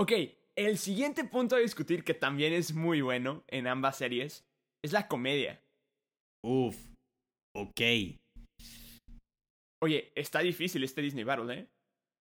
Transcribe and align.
Ok, 0.00 0.12
el 0.56 0.78
siguiente 0.78 1.24
punto 1.24 1.56
a 1.56 1.58
discutir, 1.58 2.04
que 2.04 2.14
también 2.14 2.52
es 2.52 2.72
muy 2.72 3.00
bueno 3.00 3.44
en 3.48 3.66
ambas 3.66 3.96
series, 3.96 4.46
es 4.84 4.92
la 4.92 5.08
comedia. 5.08 5.60
Uf. 6.44 6.76
Ok. 7.56 7.80
Oye, 9.82 10.12
está 10.14 10.40
difícil 10.40 10.84
este 10.84 11.02
Disney 11.02 11.24
Battle, 11.24 11.52
¿eh? 11.52 11.68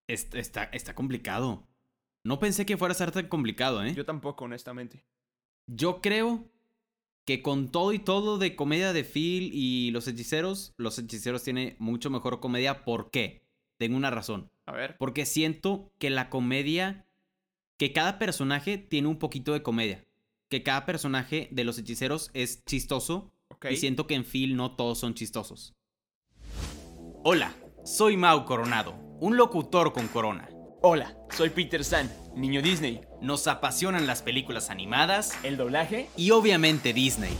Está, 0.09 0.39
está, 0.39 0.63
está 0.65 0.95
complicado. 0.95 1.67
No 2.25 2.39
pensé 2.39 2.65
que 2.65 2.77
fuera 2.77 2.93
a 2.93 2.95
ser 2.95 3.11
tan 3.11 3.27
complicado, 3.27 3.83
¿eh? 3.85 3.93
Yo 3.93 4.05
tampoco, 4.05 4.45
honestamente. 4.45 5.05
Yo 5.69 6.01
creo 6.01 6.49
que 7.27 7.41
con 7.41 7.71
todo 7.71 7.93
y 7.93 7.99
todo 7.99 8.37
de 8.37 8.55
comedia 8.55 8.93
de 8.93 9.03
Phil 9.03 9.51
y 9.53 9.91
los 9.91 10.07
hechiceros, 10.07 10.73
los 10.77 10.97
hechiceros 10.97 11.43
tiene 11.43 11.75
mucho 11.77 12.09
mejor 12.09 12.39
comedia. 12.39 12.85
¿Por 12.85 13.11
qué? 13.11 13.43
Tengo 13.79 13.97
una 13.97 14.09
razón. 14.09 14.49
A 14.65 14.71
ver. 14.71 14.97
Porque 14.97 15.25
siento 15.25 15.91
que 15.99 16.09
la 16.09 16.29
comedia, 16.29 17.06
que 17.77 17.93
cada 17.93 18.17
personaje 18.17 18.77
tiene 18.77 19.07
un 19.07 19.17
poquito 19.17 19.53
de 19.53 19.61
comedia. 19.61 20.03
Que 20.49 20.63
cada 20.63 20.85
personaje 20.85 21.47
de 21.51 21.63
los 21.63 21.77
hechiceros 21.77 22.31
es 22.33 22.65
chistoso. 22.65 23.31
Y 23.69 23.77
siento 23.77 24.07
que 24.07 24.15
en 24.15 24.25
Phil 24.25 24.55
no 24.55 24.75
todos 24.75 24.99
son 24.99 25.13
chistosos. 25.13 25.75
Hola, 27.23 27.53
soy 27.83 28.17
Mau 28.17 28.45
Coronado, 28.45 28.93
un 29.19 29.37
locutor 29.37 29.93
con 29.93 30.07
corona. 30.07 30.49
Hola, 30.81 31.17
soy 31.31 31.49
Peter 31.49 31.83
San, 31.83 32.11
niño 32.35 32.61
Disney. 32.61 33.01
Nos 33.21 33.47
apasionan 33.47 34.05
las 34.05 34.21
películas 34.21 34.69
animadas 34.69 35.33
El 35.43 35.57
doblaje 35.57 36.09
y 36.15 36.31
obviamente 36.31 36.93
Disney. 36.93 37.35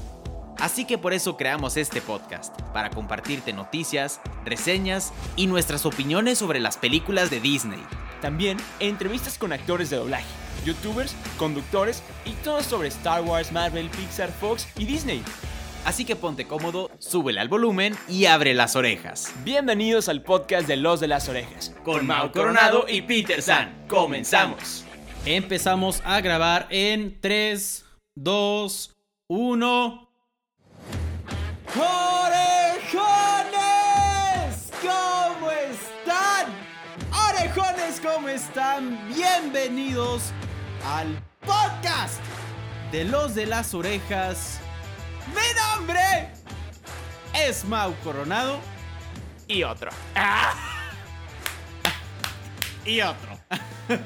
Así 0.59 0.85
que 0.85 0.97
por 0.97 1.13
eso 1.13 1.37
creamos 1.37 1.77
este 1.77 2.01
podcast, 2.01 2.59
para 2.73 2.89
compartirte 2.89 3.53
noticias, 3.53 4.19
reseñas 4.43 5.13
y 5.35 5.45
nuestras 5.45 5.85
opiniones 5.85 6.39
sobre 6.39 6.59
las 6.59 6.77
películas 6.77 7.29
de 7.29 7.39
Disney. 7.39 7.83
También 8.21 8.57
entrevistas 8.79 9.37
con 9.37 9.53
actores 9.53 9.89
de 9.89 9.97
doblaje, 9.97 10.25
youtubers, 10.65 11.15
conductores 11.37 12.01
y 12.25 12.31
todo 12.43 12.61
sobre 12.61 12.87
Star 12.89 13.21
Wars, 13.21 13.51
Marvel, 13.51 13.89
Pixar, 13.89 14.29
Fox 14.31 14.67
y 14.77 14.85
Disney. 14.85 15.23
Así 15.85 16.03
que 16.03 16.15
ponte 16.17 16.45
cómodo, 16.45 16.91
súbele 16.99 17.39
al 17.39 17.47
volumen 17.47 17.95
y 18.09 18.25
abre 18.25 18.53
las 18.53 18.75
orejas. 18.75 19.33
Bienvenidos 19.45 20.09
al 20.09 20.21
podcast 20.21 20.67
de 20.67 20.75
Los 20.75 20.99
de 20.99 21.07
las 21.07 21.29
Orejas. 21.29 21.73
Con 21.85 22.05
Mau 22.05 22.31
Coronado 22.31 22.85
y 22.89 23.03
Peter 23.03 23.41
San. 23.41 23.85
Comenzamos. 23.87 24.83
Empezamos 25.25 26.01
a 26.03 26.19
grabar 26.19 26.67
en 26.71 27.21
3, 27.21 27.85
2, 28.15 28.95
1. 29.27 30.09
¡Orejones! 31.75 32.26
Están? 38.47 38.97
Bienvenidos 39.13 40.31
al 40.85 41.07
podcast 41.45 42.21
de 42.91 43.03
los 43.03 43.35
de 43.35 43.45
las 43.45 43.73
orejas. 43.73 44.59
Mi 45.27 45.75
nombre 45.75 46.29
es 47.33 47.65
Mau 47.65 47.93
Coronado 48.03 48.59
Y 49.47 49.63
otro. 49.63 49.91
y 52.85 53.01
otro. 53.01 53.37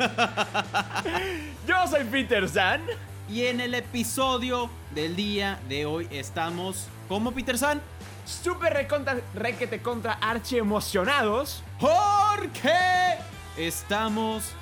Yo 1.68 1.88
soy 1.88 2.04
Peter 2.06 2.50
San. 2.50 2.82
Y 3.30 3.46
en 3.46 3.62
el 3.62 3.76
episodio 3.76 4.70
del 4.96 5.16
día 5.16 5.60
de 5.70 5.86
hoy 5.86 6.08
estamos 6.10 6.88
como 7.08 7.32
Peter 7.32 7.58
San. 7.58 7.80
Súper 8.26 8.74
recontra, 8.74 9.18
requete 9.36 9.82
contra 9.82 10.14
archi 10.14 10.58
emocionados. 10.58 11.64
Porque 11.80 13.20
estamos 13.58 14.54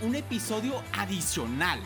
un 0.00 0.14
episodio 0.14 0.82
adicional. 0.92 1.80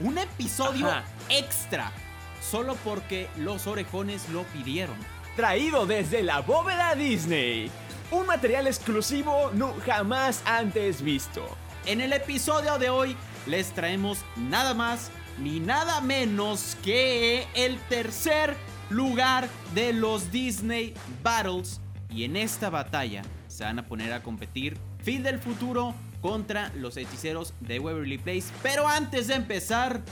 Un 0.00 0.18
episodio 0.18 0.88
Ajá. 0.88 1.04
extra. 1.28 1.92
Solo 2.40 2.76
porque 2.84 3.28
los 3.36 3.66
orejones 3.66 4.28
lo 4.30 4.44
pidieron. 4.44 4.96
Traído 5.36 5.86
desde 5.86 6.22
la 6.22 6.40
bóveda 6.40 6.94
Disney. 6.94 7.70
Un 8.10 8.26
material 8.26 8.66
exclusivo 8.66 9.50
no 9.52 9.74
jamás 9.84 10.42
antes 10.46 11.02
visto. 11.02 11.44
En 11.84 12.00
el 12.00 12.12
episodio 12.12 12.78
de 12.78 12.90
hoy 12.90 13.16
les 13.46 13.72
traemos 13.72 14.24
nada 14.36 14.74
más 14.74 15.10
ni 15.38 15.60
nada 15.60 16.00
menos 16.00 16.76
que 16.82 17.46
el 17.54 17.78
tercer 17.88 18.56
lugar 18.90 19.48
de 19.74 19.92
los 19.92 20.32
Disney 20.32 20.94
Battles. 21.22 21.80
Y 22.10 22.24
en 22.24 22.36
esta 22.36 22.70
batalla 22.70 23.22
se 23.48 23.64
van 23.64 23.78
a 23.78 23.86
poner 23.86 24.12
a 24.12 24.22
competir 24.22 24.78
Phil 25.04 25.22
del 25.22 25.38
futuro 25.38 25.94
contra 26.20 26.70
los 26.74 26.96
hechiceros 26.96 27.54
de 27.60 27.78
Waverly 27.78 28.18
Place. 28.18 28.46
Pero 28.62 28.86
antes 28.86 29.28
de 29.28 29.34
empezar, 29.34 30.02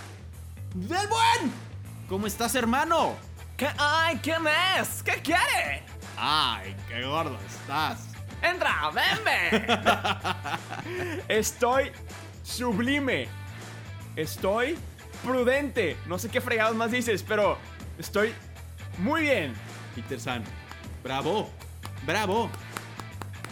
¡Del 0.77 1.09
buen! 1.09 1.53
¿Cómo 2.07 2.27
estás, 2.27 2.55
hermano? 2.55 3.17
¿Qué, 3.57 3.67
¡Ay, 3.79 4.19
qué 4.23 4.39
más! 4.39 5.03
¿Qué 5.03 5.23
quiere? 5.23 5.83
¡Ay, 6.19 6.77
qué 6.87 7.03
gordo 7.03 7.39
estás! 7.47 8.09
¡Entra, 8.43 8.91
venme! 8.91 9.65
Estoy 11.29 11.93
sublime. 12.43 13.27
Estoy 14.17 14.77
prudente. 15.25 15.97
No 16.05 16.19
sé 16.19 16.29
qué 16.29 16.43
fregados 16.43 16.77
más 16.77 16.91
dices, 16.91 17.25
pero 17.27 17.57
estoy 17.99 18.35
muy 18.99 19.23
bien. 19.23 19.55
Peter 19.95 20.21
San, 20.21 20.45
bravo, 21.03 21.49
bravo. 22.05 22.51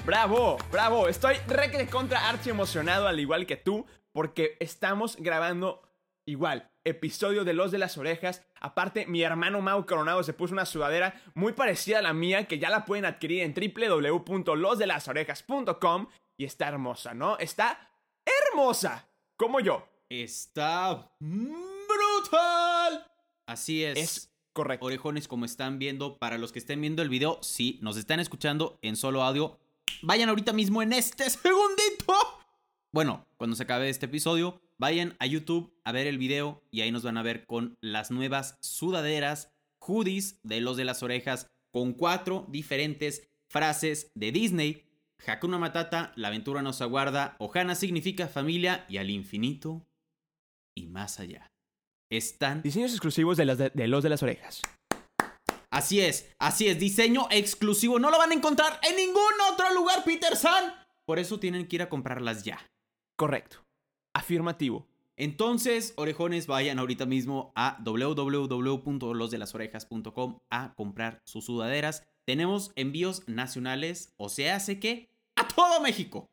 Bravo, 0.05 0.59
bravo. 0.71 1.09
Estoy 1.09 1.37
re 1.47 1.89
contra 1.89 2.29
archi 2.29 2.51
emocionado, 2.51 3.09
al 3.09 3.19
igual 3.19 3.47
que 3.47 3.57
tú, 3.57 3.87
porque 4.13 4.59
estamos 4.61 5.17
grabando 5.17 5.81
igual. 6.27 6.71
Episodio 6.85 7.43
de 7.45 7.55
Los 7.55 7.71
de 7.71 7.79
las 7.79 7.97
Orejas. 7.97 8.43
Aparte, 8.61 9.07
mi 9.07 9.23
hermano 9.23 9.63
Mau 9.63 9.87
Coronado 9.87 10.23
se 10.23 10.35
puso 10.35 10.53
una 10.53 10.67
sudadera 10.67 11.23
muy 11.33 11.55
parecida 11.55 12.01
a 12.01 12.03
la 12.03 12.13
mía, 12.13 12.47
que 12.47 12.59
ya 12.59 12.69
la 12.69 12.85
pueden 12.85 13.07
adquirir 13.07 13.45
en 13.45 13.55
www.losdelasorejas.com. 13.55 16.09
Y 16.37 16.45
está 16.45 16.69
hermosa, 16.69 17.15
¿no? 17.15 17.39
Está 17.39 17.91
hermosa. 18.27 19.09
Como 19.39 19.61
yo. 19.61 19.89
Está 20.11 21.11
brutal. 21.19 23.11
Así 23.47 23.83
es. 23.83 23.99
Es 23.99 24.31
correcto. 24.53 24.85
Orejones, 24.85 25.29
como 25.29 25.47
están 25.47 25.79
viendo, 25.79 26.19
para 26.19 26.37
los 26.37 26.53
que 26.53 26.59
estén 26.59 26.83
viendo 26.83 27.01
el 27.01 27.09
video, 27.09 27.39
si 27.41 27.79
nos 27.81 27.97
están 27.97 28.21
escuchando 28.21 28.79
en 28.83 28.97
solo 28.97 29.23
audio, 29.23 29.59
vayan 30.03 30.29
ahorita 30.29 30.53
mismo 30.53 30.83
en 30.83 30.93
este 30.93 31.29
segundito. 31.31 32.15
Bueno, 32.93 33.27
cuando 33.37 33.57
se 33.57 33.65
acabe 33.65 33.89
este 33.89 34.07
episodio, 34.07 34.61
vayan 34.79 35.17
a 35.19 35.27
YouTube 35.27 35.73
a 35.85 35.93
ver 35.93 36.07
el 36.07 36.19
video 36.19 36.63
y 36.71 36.83
ahí 36.83 36.93
nos 36.93 37.03
van 37.03 37.17
a 37.17 37.23
ver 37.23 37.45
con 37.47 37.77
las 37.81 38.11
nuevas 38.11 38.57
sudaderas, 38.61 39.53
hoodies 39.81 40.41
de 40.43 40.61
los 40.61 40.77
de 40.77 40.85
las 40.85 41.03
orejas, 41.03 41.49
con 41.73 41.93
cuatro 41.93 42.47
diferentes 42.49 43.29
frases 43.49 44.11
de 44.15 44.31
Disney. 44.31 44.85
Hakuna 45.27 45.59
Matata, 45.59 46.13
la 46.17 46.29
aventura 46.29 46.63
nos 46.63 46.81
aguarda, 46.83 47.37
Ohana 47.39 47.75
significa 47.75 48.29
familia 48.29 48.85
y 48.89 48.99
al 48.99 49.11
infinito 49.11 49.87
y 50.77 50.87
más 50.87 51.19
allá. 51.19 51.51
Están 52.11 52.63
Diseños 52.63 52.93
exclusivos 52.93 53.37
de, 53.37 53.73
de 53.75 53.89
Los 53.89 54.03
de 54.03 54.09
las 54.11 54.23
Orejas. 54.23 54.63
Así 55.75 56.01
es, 56.01 56.33
así 56.39 56.69
es, 56.69 56.79
diseño 56.79 57.27
exclusivo. 57.33 57.99
No 57.99 58.13
lo 58.13 58.19
van 58.19 58.31
a 58.31 58.35
encontrar 58.35 58.79
en 58.89 58.95
ningún 58.95 59.33
otro 59.51 59.75
lugar, 59.75 60.05
Peter 60.05 60.37
San. 60.37 60.73
Por 61.05 61.19
eso 61.19 61.41
tienen 61.41 61.67
que 61.67 61.75
ir 61.75 61.83
a 61.83 61.89
comprarlas 61.89 62.45
ya. 62.45 62.61
Correcto. 63.17 63.67
Afirmativo. 64.13 64.87
Entonces, 65.17 65.93
orejones, 65.97 66.47
vayan 66.47 66.79
ahorita 66.79 67.07
mismo 67.07 67.53
a 67.57 67.79
www.losdelasorejas.com 67.83 70.39
a 70.49 70.77
comprar 70.77 71.23
sus 71.25 71.47
sudaderas. 71.47 72.07
Tenemos 72.25 72.71
envíos 72.77 73.27
nacionales, 73.27 74.13
o 74.17 74.29
se 74.29 74.53
hace 74.53 74.79
que 74.79 75.11
a 75.35 75.49
todo 75.49 75.81
México. 75.81 76.31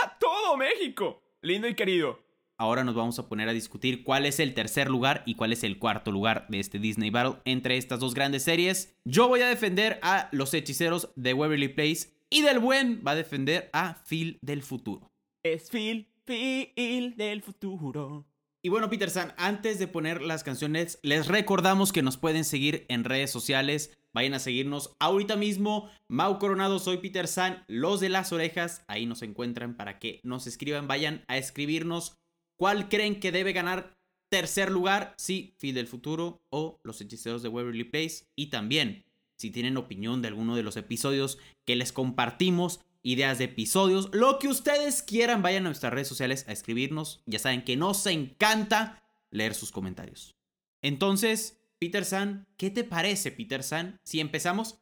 ¡A 0.00 0.16
todo 0.16 0.56
México! 0.56 1.24
Lindo 1.40 1.66
y 1.66 1.74
querido. 1.74 2.23
Ahora 2.56 2.84
nos 2.84 2.94
vamos 2.94 3.18
a 3.18 3.28
poner 3.28 3.48
a 3.48 3.52
discutir 3.52 4.04
cuál 4.04 4.26
es 4.26 4.38
el 4.38 4.54
tercer 4.54 4.88
lugar 4.88 5.24
y 5.26 5.34
cuál 5.34 5.52
es 5.52 5.64
el 5.64 5.78
cuarto 5.78 6.12
lugar 6.12 6.46
de 6.48 6.60
este 6.60 6.78
Disney 6.78 7.10
Battle 7.10 7.40
entre 7.44 7.76
estas 7.76 7.98
dos 7.98 8.14
grandes 8.14 8.44
series. 8.44 8.96
Yo 9.04 9.26
voy 9.26 9.40
a 9.40 9.48
defender 9.48 9.98
a 10.02 10.28
los 10.30 10.54
hechiceros 10.54 11.10
de 11.16 11.34
Waverly 11.34 11.68
Place 11.68 12.14
y 12.30 12.42
del 12.42 12.60
buen 12.60 13.02
va 13.04 13.12
a 13.12 13.16
defender 13.16 13.70
a 13.72 14.04
Phil 14.08 14.38
del 14.40 14.62
futuro. 14.62 15.10
Es 15.44 15.68
Phil, 15.68 16.08
Phil 16.24 17.16
del 17.16 17.42
futuro. 17.42 18.24
Y 18.62 18.70
bueno, 18.70 18.88
Peter 18.88 19.10
San, 19.10 19.34
antes 19.36 19.78
de 19.78 19.88
poner 19.88 20.22
las 20.22 20.42
canciones, 20.42 20.98
les 21.02 21.26
recordamos 21.26 21.92
que 21.92 22.02
nos 22.02 22.16
pueden 22.16 22.44
seguir 22.44 22.86
en 22.88 23.04
redes 23.04 23.30
sociales. 23.30 23.92
Vayan 24.14 24.32
a 24.32 24.38
seguirnos 24.38 24.96
ahorita 25.00 25.36
mismo. 25.36 25.90
Mau 26.08 26.38
Coronado, 26.38 26.78
soy 26.78 26.98
Peter 26.98 27.26
San, 27.26 27.64
los 27.66 28.00
de 28.00 28.08
las 28.08 28.32
orejas. 28.32 28.84
Ahí 28.86 29.06
nos 29.06 29.22
encuentran 29.22 29.76
para 29.76 29.98
que 29.98 30.20
nos 30.22 30.46
escriban. 30.46 30.88
Vayan 30.88 31.24
a 31.28 31.36
escribirnos 31.36 32.16
cuál 32.56 32.88
creen 32.88 33.20
que 33.20 33.32
debe 33.32 33.52
ganar 33.52 33.94
tercer 34.30 34.70
lugar. 34.70 35.14
Si 35.16 35.54
Phil 35.58 35.74
del 35.74 35.86
futuro 35.86 36.42
o 36.50 36.80
los 36.82 37.00
hechiceros 37.00 37.42
de 37.42 37.48
Waverly 37.48 37.84
Place. 37.84 38.26
Y 38.36 38.46
también, 38.46 39.04
si 39.38 39.50
tienen 39.50 39.76
opinión 39.76 40.22
de 40.22 40.28
alguno 40.28 40.56
de 40.56 40.62
los 40.62 40.76
episodios 40.76 41.38
que 41.64 41.76
les 41.76 41.92
compartimos, 41.92 42.80
ideas 43.02 43.38
de 43.38 43.44
episodios, 43.44 44.08
lo 44.12 44.38
que 44.38 44.48
ustedes 44.48 45.02
quieran, 45.02 45.42
vayan 45.42 45.64
a 45.64 45.68
nuestras 45.68 45.92
redes 45.92 46.08
sociales 46.08 46.46
a 46.48 46.52
escribirnos. 46.52 47.22
Ya 47.26 47.38
saben 47.38 47.64
que 47.64 47.76
nos 47.76 48.06
encanta 48.06 49.02
leer 49.30 49.54
sus 49.54 49.70
comentarios. 49.70 50.34
Entonces, 50.82 51.60
Peter 51.78 52.04
San, 52.04 52.46
¿qué 52.56 52.70
te 52.70 52.84
parece, 52.84 53.30
Peter 53.30 53.62
San, 53.62 54.00
si 54.04 54.20
empezamos 54.20 54.80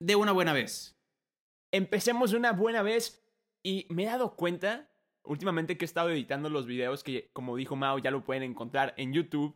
de 0.00 0.14
una 0.14 0.32
buena 0.32 0.52
vez? 0.52 0.96
Empecemos 1.72 2.30
de 2.30 2.36
una 2.36 2.52
buena 2.52 2.82
vez 2.82 3.22
y 3.62 3.86
me 3.88 4.04
he 4.04 4.06
dado 4.06 4.36
cuenta 4.36 4.90
últimamente 5.24 5.76
que 5.76 5.84
he 5.84 5.86
estado 5.86 6.10
editando 6.10 6.48
los 6.50 6.66
videos 6.66 7.02
que, 7.04 7.28
como 7.32 7.56
dijo 7.56 7.76
Mao, 7.76 7.98
ya 7.98 8.10
lo 8.10 8.24
pueden 8.24 8.42
encontrar 8.42 8.94
en 8.96 9.12
YouTube. 9.12 9.54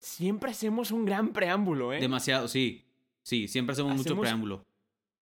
Siempre 0.00 0.50
hacemos 0.50 0.90
un 0.90 1.04
gran 1.04 1.32
preámbulo, 1.32 1.92
¿eh? 1.92 2.00
Demasiado, 2.00 2.48
sí. 2.48 2.84
Sí, 3.24 3.48
siempre 3.48 3.72
hacemos, 3.72 3.92
mucho 3.96 4.02
Hacemos- 4.10 4.20
preámbulo. 4.22 4.64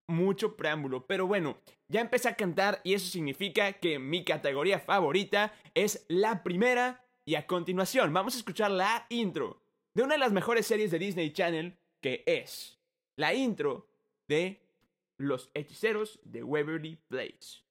mucho 0.09 0.57
preámbulo. 0.57 1.07
Pero 1.07 1.27
bueno, 1.27 1.57
ya 1.89 2.01
empecé 2.03 2.29
a 2.29 2.37
cantar 2.37 2.81
y 2.85 2.93
eso 2.95 3.07
significa 3.09 3.73
que 3.75 3.99
mi 3.99 4.25
categoría 4.25 4.79
favorita 4.79 5.55
es 5.75 6.05
la 6.09 6.43
primera. 6.43 7.03
Y 7.27 7.37
a 7.37 7.47
continuación, 7.47 8.13
vamos 8.13 8.35
a 8.35 8.39
escuchar 8.39 8.71
la 8.71 9.07
intro 9.09 9.63
de 9.95 10.03
una 10.03 10.15
de 10.15 10.19
las 10.19 10.33
mejores 10.33 10.67
series 10.67 10.91
de 10.91 10.99
Disney 10.99 11.33
Channel, 11.33 11.79
que 12.03 12.23
es 12.27 12.79
la 13.17 13.33
intro 13.33 13.89
de 14.29 14.61
Los 15.17 15.51
Hechiceros 15.55 16.21
de 16.25 16.43
Waverly 16.43 16.97
Place. 17.09 17.63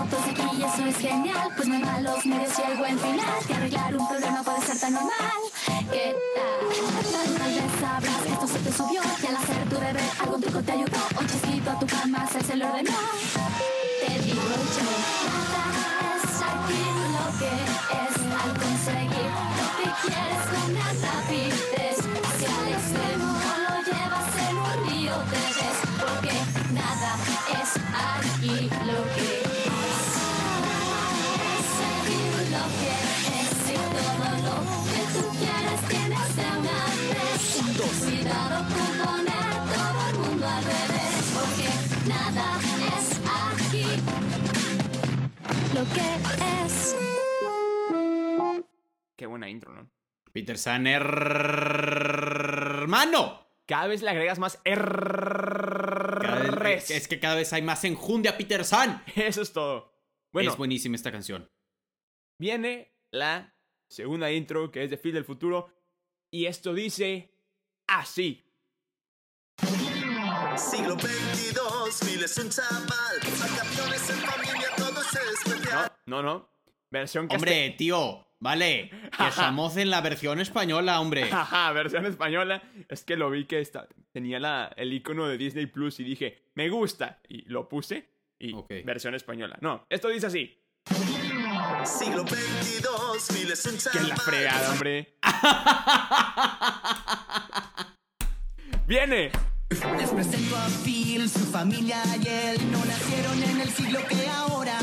Así 0.00 0.10
todos 0.10 0.26
aquí 0.26 0.56
y 0.58 0.62
eso 0.62 0.86
es 0.86 0.96
genial. 0.96 1.48
Pues 1.56 1.68
no 1.68 1.78
malos 1.78 2.26
medios 2.26 2.58
y 2.58 2.62
hay 2.62 2.76
buen 2.76 2.98
final. 2.98 3.46
Que 3.46 3.54
arreglar 3.54 3.96
un 3.96 4.08
problema 4.08 4.42
puede 4.42 4.60
ser 4.62 4.78
tan 4.78 4.92
normal. 4.94 5.40
¿Qué 5.92 6.16
tal? 6.34 7.38
Tal 7.38 7.52
vez 7.54 7.80
sabrás 7.80 8.22
que 8.22 8.32
esto 8.32 8.46
se 8.46 8.58
te 8.58 8.72
subió. 8.72 9.02
Y 9.22 9.26
al 9.26 9.36
hacer 9.36 9.68
tu 9.68 9.76
deber 9.76 10.10
algún 10.20 10.40
truco 10.40 10.62
te 10.62 10.72
ayudó. 10.72 10.98
Un 11.20 11.26
chasquito 11.26 11.70
a 11.70 11.78
tu 11.78 11.86
cama 11.86 12.26
se 12.26 12.56
lo 12.56 12.66
ordenó 12.66 12.92
Te 14.06 14.18
digo 14.20 14.42
yo 14.42 15.93
buena 49.34 49.50
intro, 49.50 49.74
¿no? 49.74 49.90
Peter 50.32 50.56
San, 50.56 50.86
hermano. 50.86 51.10
Cada 53.66 53.88
vez 53.88 54.02
le 54.02 54.10
agregas 54.10 54.38
más 54.38 54.60
es 56.88 57.08
que 57.08 57.18
cada 57.18 57.34
vez 57.34 57.52
hay 57.52 57.62
más 57.62 57.82
enjundia, 57.84 58.36
Peter 58.36 58.64
San. 58.64 59.02
Eso 59.16 59.42
es 59.42 59.52
todo. 59.52 59.92
Bueno, 60.32 60.52
es 60.52 60.56
buenísima 60.56 60.94
esta 60.96 61.10
canción. 61.12 61.50
viene 62.38 62.94
la 63.10 63.54
segunda 63.88 64.30
intro 64.32 64.70
que 64.70 64.84
es 64.84 64.90
de 64.90 64.98
Phil 64.98 65.14
del 65.14 65.24
futuro 65.24 65.72
y 66.30 66.46
esto 66.46 66.74
dice 66.74 67.32
así. 67.86 68.44
Siglo 70.56 70.96
22, 70.96 72.00
Phil 72.00 72.22
es 72.24 72.38
un 72.38 72.50
chaval, 72.50 73.18
vacaciones 73.20 74.10
en 74.10 74.16
familia, 74.16 74.68
todo 74.76 75.00
es 75.00 75.14
especial. 75.14 75.92
No, 76.06 76.22
no, 76.22 76.34
no. 76.34 76.54
Versión 76.90 77.28
Hombre, 77.30 77.74
tío, 77.76 78.24
vale. 78.44 78.90
Que 79.16 79.28
estamos 79.28 79.76
en 79.76 79.90
la 79.90 80.00
versión 80.00 80.40
española, 80.40 81.00
hombre. 81.00 81.24
Jaja, 81.30 81.72
versión 81.72 82.06
española. 82.06 82.62
Es 82.88 83.02
que 83.02 83.16
lo 83.16 83.30
vi 83.30 83.46
que 83.46 83.60
esta, 83.60 83.88
tenía 84.12 84.38
la, 84.38 84.72
el 84.76 84.92
icono 84.92 85.26
de 85.26 85.38
Disney 85.38 85.66
Plus 85.66 85.98
y 86.00 86.04
dije, 86.04 86.42
me 86.54 86.68
gusta. 86.68 87.20
Y 87.28 87.42
lo 87.48 87.68
puse 87.68 88.08
y 88.38 88.52
Ok. 88.52 88.70
versión 88.84 89.14
española. 89.14 89.56
No, 89.60 89.86
esto 89.88 90.08
dice 90.08 90.26
así. 90.26 90.60
Siglo 91.84 92.24
22, 92.24 93.28
Phil 93.32 93.50
es 93.50 93.64
un 93.66 93.78
Que 93.90 94.06
la 94.06 94.16
fregada, 94.16 94.72
hombre. 94.72 95.16
Viene. 98.86 99.30
Les 99.70 100.10
presento 100.10 100.56
a 100.56 100.68
Phil, 100.84 101.28
su 101.28 101.40
familia 101.50 102.02
y 102.22 102.28
él 102.28 102.70
no 102.70 102.84
nacieron 102.84 103.42
en 103.42 103.60
el 103.62 103.70
siglo 103.70 104.00
que 104.08 104.28
ahora 104.28 104.78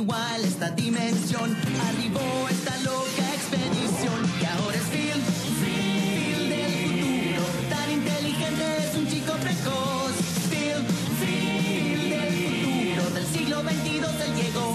igual 0.00 0.44
esta 0.44 0.70
dimensión 0.70 1.54
arribó 1.88 2.48
esta 2.48 2.74
loca 2.78 3.24
expedición 3.34 4.18
y 4.40 4.44
ahora 4.46 4.76
es 4.76 4.84
Phil, 4.84 5.20
Phil 5.60 6.48
del 6.48 6.72
futuro, 6.96 7.44
tan 7.68 7.90
inteligente 7.90 8.64
es 8.78 8.96
un 8.96 9.06
chico 9.08 9.32
precoz. 9.34 10.12
Phil, 10.48 10.80
Phil 11.20 12.10
del 12.10 12.32
futuro, 12.32 13.10
del 13.14 13.26
siglo 13.26 13.62
22 13.62 14.10
él 14.26 14.34
llegó. 14.36 14.74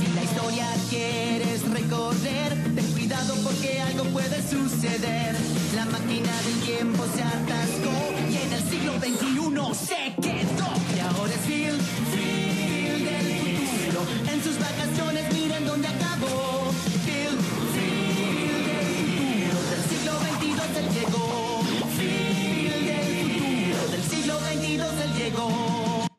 Si 0.00 0.12
la 0.14 0.22
historia 0.24 0.66
quieres 0.90 1.62
recorrer, 1.70 2.74
ten 2.74 2.92
cuidado 2.92 3.34
porque 3.44 3.80
algo 3.80 4.04
puede 4.06 4.42
suceder. 4.42 5.36
La 5.76 5.84
máquina 5.84 6.32
del 6.46 6.60
tiempo 6.66 7.04
se 7.14 7.22
atascó 7.22 7.94
y 8.28 8.36
en 8.38 8.52
el 8.52 8.62
siglo 8.70 8.92
XXI 8.98 9.86
se 9.86 10.25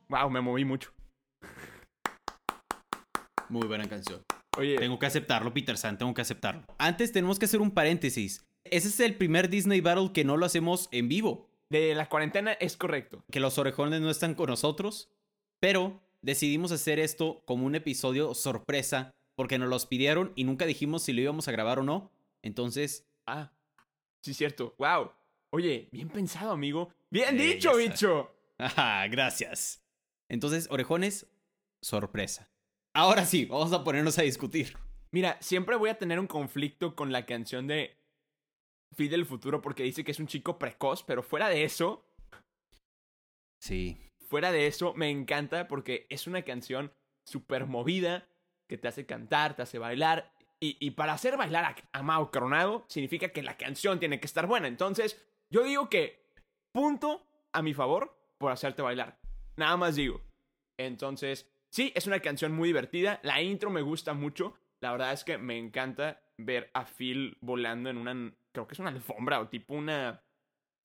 Wow, 0.09 0.30
me 0.30 0.42
moví 0.42 0.65
mucho. 0.65 0.92
Muy 3.50 3.68
buena 3.68 3.88
canción. 3.88 4.24
Oye, 4.57 4.77
Tengo 4.77 4.98
que 5.00 5.06
aceptarlo, 5.06 5.54
Peter 5.54 5.77
San, 5.77 5.98
tengo 5.98 6.13
que 6.13 6.21
aceptarlo. 6.21 6.63
Antes 6.77 7.12
tenemos 7.12 7.39
que 7.39 7.45
hacer 7.45 7.62
un 7.62 7.71
paréntesis. 7.71 8.45
Ese 8.65 8.88
es 8.88 9.00
el 9.00 9.15
primer 9.15 9.50
Disney 9.50 9.81
Battle 9.81 10.12
que 10.13 10.24
no 10.25 10.36
lo 10.38 10.45
hacemos 10.45 10.89
en 10.92 11.07
vivo. 11.07 11.50
de 11.69 11.94
la 11.95 12.07
cuarentena 12.09 12.54
es 12.54 12.77
correcto. 12.77 13.24
Que 13.31 13.39
los 13.39 13.57
orejones 13.57 14.01
no 14.01 14.09
están 14.09 14.36
con 14.36 14.50
nosotros. 14.50 15.09
Pero 15.59 16.01
decidimos 16.21 16.71
hacer 16.71 17.00
esto 17.00 17.42
como 17.45 17.65
un 17.65 17.75
episodio 17.75 18.33
sorpresa. 18.33 19.12
Porque 19.36 19.59
nos 19.59 19.69
los 19.69 19.86
pidieron 19.86 20.33
y 20.35 20.44
nunca 20.45 20.66
dijimos 20.66 21.04
si 21.04 21.14
lo 21.14 21.21
íbamos 21.21 21.47
a 21.47 21.52
grabar 21.52 21.80
o 21.80 21.83
no. 21.83 22.11
Entonces, 22.44 23.06
Ah, 23.28 23.52
sí, 24.23 24.33
cierto. 24.33 24.73
Wow. 24.78 25.11
Oye, 25.54 25.90
bien 25.92 26.07
pensado, 26.09 26.52
amigo. 26.54 26.94
Bien 27.11 27.37
Eh, 27.40 27.44
dicho, 27.44 27.76
bicho. 27.76 28.31
Ajá, 28.57 29.06
gracias. 29.09 29.83
Entonces, 30.30 30.68
orejones, 30.72 31.28
sorpresa. 31.81 32.50
Ahora 32.96 33.26
sí, 33.26 33.46
vamos 33.46 33.72
a 33.74 33.84
ponernos 33.84 34.18
a 34.18 34.24
discutir. 34.24 34.76
Mira, 35.12 35.38
siempre 35.42 35.76
voy 35.76 35.90
a 35.90 35.98
tener 35.98 36.19
un 36.19 36.28
conflicto 36.28 36.96
con 36.96 37.12
la 37.12 37.26
canción 37.26 37.68
de 37.68 37.96
Phil 38.96 39.10
del 39.10 39.26
futuro 39.26 39.62
porque 39.62 39.84
dice 39.84 40.04
que 40.04 40.12
es 40.12 40.19
un 40.19 40.28
chico 40.28 40.57
precoz, 40.60 41.04
pero 41.04 41.24
fuera 41.24 41.50
de 41.50 41.64
eso, 41.64 42.04
Sí. 43.62 43.98
fuera 44.28 44.52
de 44.52 44.68
eso, 44.68 44.94
me 44.94 45.10
encanta 45.10 45.68
porque 45.68 46.06
es 46.10 46.28
una 46.28 46.42
canción 46.44 46.92
súper 47.26 47.66
movida 47.66 48.28
que 48.69 48.78
te 48.78 48.88
hace 48.88 49.06
cantar, 49.06 49.56
te 49.56 49.62
hace 49.64 49.80
bailar. 49.80 50.34
Y, 50.60 50.76
y 50.80 50.92
para 50.92 51.14
hacer 51.14 51.38
bailar 51.38 51.66
a, 51.66 51.76
a 52.00 52.04
Mao 52.04 52.31
Coronado 52.31 52.86
significa 52.90 53.30
que 53.30 53.44
la 53.44 53.57
canción 53.57 54.00
tiene 54.00 54.19
que 54.19 54.26
estar 54.26 54.48
buena. 54.48 54.68
Entonces, 54.68 55.22
yo 55.52 55.64
digo 55.64 55.90
que 55.90 56.19
punto 56.74 57.26
a 57.54 57.62
mi 57.62 57.74
favor 57.74 58.18
por 58.38 58.52
hacerte 58.52 58.81
bailar. 58.81 59.19
Nada 59.57 59.76
más 59.76 59.95
digo. 59.95 60.21
Entonces, 60.80 61.52
sí, 61.69 61.92
es 61.95 62.07
una 62.07 62.19
canción 62.19 62.54
muy 62.54 62.69
divertida. 62.69 63.19
La 63.23 63.42
intro 63.42 63.69
me 63.69 63.81
gusta 63.81 64.14
mucho. 64.14 64.56
La 64.81 64.92
verdad 64.92 65.11
es 65.11 65.23
que 65.23 65.37
me 65.37 65.57
encanta 65.57 66.21
ver 66.37 66.69
a 66.73 66.85
Phil 66.85 67.37
volando 67.42 67.90
en 67.90 67.97
una. 67.97 68.33
Creo 68.54 68.68
que 68.68 68.73
es 68.73 68.80
una 68.80 68.92
alfombra 68.92 69.40
o 69.40 69.49
tipo 69.49 69.73
una. 69.73 70.23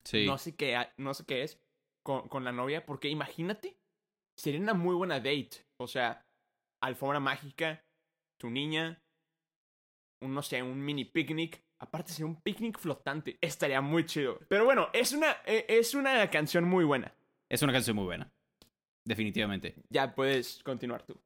Sí. 0.03 0.25
No 0.25 0.37
sé 0.37 0.55
qué, 0.55 0.77
no 0.97 1.13
sé 1.13 1.25
qué 1.25 1.43
es. 1.43 1.61
Con, 2.03 2.27
con 2.27 2.43
la 2.43 2.51
novia. 2.51 2.85
Porque 2.85 3.09
imagínate. 3.09 3.77
Sería 4.35 4.59
una 4.59 4.73
muy 4.73 4.95
buena 4.95 5.19
date. 5.19 5.67
O 5.77 5.87
sea, 5.87 6.25
alfombra 6.81 7.19
mágica. 7.19 7.85
Tu 8.39 8.49
niña. 8.49 9.03
Un, 10.21 10.33
no 10.33 10.41
sé, 10.41 10.63
un 10.63 10.83
mini 10.83 11.05
picnic. 11.05 11.63
Aparte 11.79 12.11
sería 12.11 12.25
un 12.25 12.41
picnic 12.41 12.79
flotante. 12.79 13.37
Estaría 13.41 13.81
muy 13.81 14.05
chido. 14.05 14.39
Pero 14.47 14.65
bueno, 14.65 14.89
es 14.93 15.11
una, 15.11 15.37
eh, 15.45 15.65
es 15.67 15.93
una 15.93 16.29
canción 16.31 16.63
muy 16.63 16.85
buena. 16.85 17.13
Es 17.49 17.61
una 17.61 17.73
canción 17.73 17.95
muy 17.95 18.05
buena. 18.05 18.33
Definitivamente. 19.05 19.75
Ya 19.89 20.15
puedes 20.15 20.61
continuar 20.63 21.05
tú. 21.05 21.19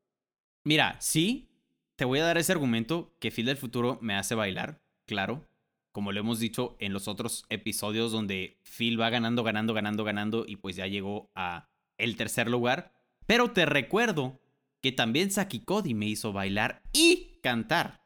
Mira, 0.63 0.97
sí, 0.99 1.49
te 1.95 2.05
voy 2.05 2.19
a 2.19 2.25
dar 2.25 2.37
ese 2.37 2.51
argumento 2.51 3.15
que 3.19 3.31
Phil 3.31 3.45
del 3.45 3.57
futuro 3.57 3.99
me 4.01 4.15
hace 4.15 4.35
bailar, 4.35 4.81
claro. 5.05 5.47
como 5.91 6.11
lo 6.11 6.19
hemos 6.19 6.39
dicho 6.39 6.75
en 6.79 6.93
los 6.93 7.07
otros 7.07 7.45
episodios 7.49 8.11
donde 8.11 8.59
Phil 8.63 9.01
va 9.01 9.09
ganando, 9.09 9.43
ganando, 9.43 9.73
ganando, 9.73 10.03
ganando 10.03 10.45
y 10.47 10.57
pues 10.57 10.75
ya 10.75 10.85
llegó 10.85 11.31
a 11.33 11.69
el 11.97 12.15
tercer 12.15 12.49
lugar. 12.49 12.93
Pero 13.25 13.51
te 13.51 13.65
recuerdo 13.65 14.39
que 14.81 14.91
también 14.91 15.31
Saki 15.31 15.61
Cody 15.61 15.95
me 15.95 16.05
hizo 16.05 16.33
bailar 16.33 16.83
y 16.93 17.39
cantar. 17.41 18.01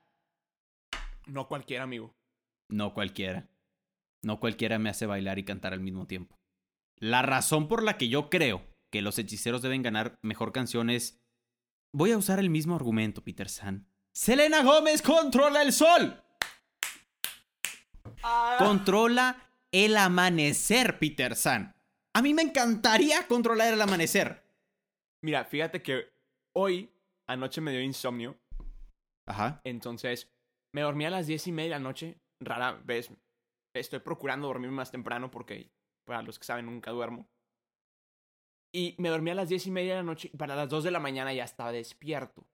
No 1.25 1.49
cualquier 1.49 1.81
amigo. 1.81 2.15
No 2.69 2.93
cualquiera. 2.93 3.49
No 4.23 4.39
cualquiera 4.39 4.79
me 4.79 4.89
hace 4.89 5.05
bailar 5.05 5.37
y 5.37 5.43
cantar 5.43 5.73
al 5.73 5.81
mismo 5.81 6.07
tiempo. 6.07 6.39
La 6.95 7.23
razón 7.23 7.67
por 7.67 7.83
la 7.83 7.97
que 7.97 8.07
yo 8.07 8.29
creo 8.29 8.70
que 8.91 9.01
los 9.01 9.17
hechiceros 9.17 9.61
deben 9.61 9.81
ganar 9.81 10.19
mejor 10.21 10.51
canción 10.51 10.89
es... 10.89 11.19
Voy 11.93 12.11
a 12.11 12.17
usar 12.17 12.39
el 12.39 12.49
mismo 12.49 12.75
argumento, 12.75 13.23
Peter 13.23 13.49
San. 13.49 13.87
Selena 14.13 14.63
Gómez 14.63 15.01
controla 15.01 15.61
el 15.61 15.73
sol. 15.73 16.21
Controla 18.57 19.49
el 19.71 19.97
amanecer, 19.97 20.99
Peter 20.99 21.35
San. 21.35 21.75
A 22.13 22.21
mí 22.21 22.33
me 22.33 22.41
encantaría 22.41 23.27
controlar 23.27 23.73
el 23.73 23.81
amanecer. 23.81 24.43
Mira, 25.23 25.45
fíjate 25.45 25.81
que 25.81 26.09
hoy, 26.55 26.89
anoche 27.27 27.61
me 27.61 27.71
dio 27.71 27.81
insomnio. 27.81 28.37
Ajá. 29.27 29.61
Entonces, 29.63 30.29
me 30.73 30.81
dormí 30.81 31.05
a 31.05 31.09
las 31.09 31.27
diez 31.27 31.47
y 31.47 31.51
media 31.51 31.75
de 31.75 31.79
la 31.79 31.87
noche. 31.87 32.17
Rara 32.41 32.73
vez 32.83 33.11
estoy 33.73 33.99
procurando 33.99 34.47
dormirme 34.47 34.75
más 34.75 34.91
temprano 34.91 35.31
porque, 35.31 35.71
para 36.05 36.21
los 36.21 36.37
que 36.37 36.45
saben, 36.45 36.65
nunca 36.65 36.91
duermo. 36.91 37.29
Y 38.73 38.95
me 38.97 39.09
dormí 39.09 39.31
a 39.31 39.35
las 39.35 39.49
diez 39.49 39.67
y 39.67 39.71
media 39.71 39.93
de 39.93 39.97
la 39.97 40.03
noche 40.03 40.31
para 40.37 40.55
las 40.55 40.69
dos 40.69 40.83
de 40.83 40.91
la 40.91 40.99
mañana 40.99 41.33
ya 41.33 41.43
estaba 41.43 41.71
despierto. 41.71 42.47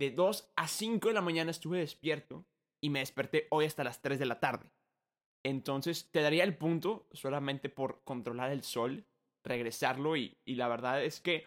De 0.00 0.10
dos 0.10 0.50
a 0.56 0.66
cinco 0.66 1.08
de 1.08 1.14
la 1.14 1.20
mañana 1.20 1.50
estuve 1.50 1.78
despierto 1.78 2.46
y 2.82 2.88
me 2.88 3.00
desperté 3.00 3.46
hoy 3.50 3.66
hasta 3.66 3.84
las 3.84 4.00
tres 4.00 4.18
de 4.18 4.26
la 4.26 4.40
tarde. 4.40 4.70
Entonces, 5.44 6.10
te 6.10 6.22
daría 6.22 6.44
el 6.44 6.56
punto 6.56 7.06
solamente 7.12 7.68
por 7.68 8.02
controlar 8.04 8.50
el 8.50 8.62
sol, 8.62 9.06
regresarlo 9.44 10.16
y, 10.16 10.38
y 10.46 10.54
la 10.54 10.68
verdad 10.68 11.02
es 11.02 11.20
que 11.20 11.46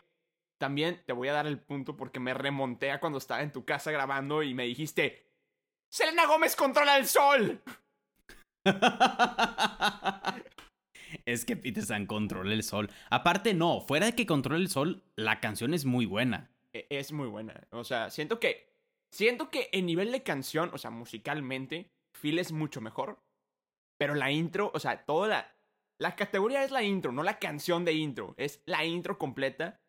también 0.59 1.03
te 1.05 1.13
voy 1.13 1.27
a 1.27 1.33
dar 1.33 1.47
el 1.47 1.59
punto 1.59 1.97
porque 1.97 2.19
me 2.19 2.33
remonté 2.33 2.91
a 2.91 2.99
cuando 2.99 3.17
estaba 3.17 3.41
en 3.41 3.51
tu 3.51 3.65
casa 3.65 3.91
grabando 3.91 4.43
y 4.43 4.53
me 4.53 4.65
dijiste, 4.65 5.27
Selena 5.91 6.25
Gómez 6.25 6.55
controla 6.55 6.97
el 6.97 7.05
sol. 7.05 7.61
es 11.25 11.45
que 11.45 11.55
Peter 11.55 11.83
San 11.83 12.05
controla 12.05 12.53
el 12.53 12.63
sol. 12.63 12.89
Aparte, 13.09 13.53
no, 13.53 13.81
fuera 13.81 14.05
de 14.07 14.15
que 14.15 14.25
controle 14.25 14.61
el 14.61 14.69
sol, 14.69 15.03
la 15.15 15.39
canción 15.39 15.73
es 15.73 15.85
muy 15.85 16.05
buena. 16.05 16.49
E- 16.73 16.87
Es 16.89 17.11
muy 17.11 17.27
buena. 17.27 17.67
O 17.71 17.83
sea, 17.83 18.09
siento 18.09 18.39
que. 18.39 18.71
Siento 19.11 19.49
que 19.51 19.69
en 19.73 19.85
nivel 19.85 20.11
de 20.11 20.23
canción, 20.23 20.71
o 20.73 20.77
sea, 20.79 20.89
musicalmente, 20.89 21.91
Phil 22.19 22.39
es 22.39 22.51
mucho 22.51 22.81
mejor. 22.81 23.19
Pero 23.99 24.15
la 24.15 24.31
intro, 24.31 24.71
o 24.73 24.79
sea, 24.79 25.05
toda 25.05 25.27
la. 25.27 25.55
La 25.99 26.15
categoría 26.15 26.63
es 26.63 26.71
la 26.71 26.81
intro, 26.83 27.11
no 27.11 27.21
la 27.23 27.37
canción 27.37 27.85
de 27.85 27.93
intro. 27.93 28.33
Es 28.37 28.61
la 28.65 28.83
intro 28.83 29.17
completa. 29.19 29.79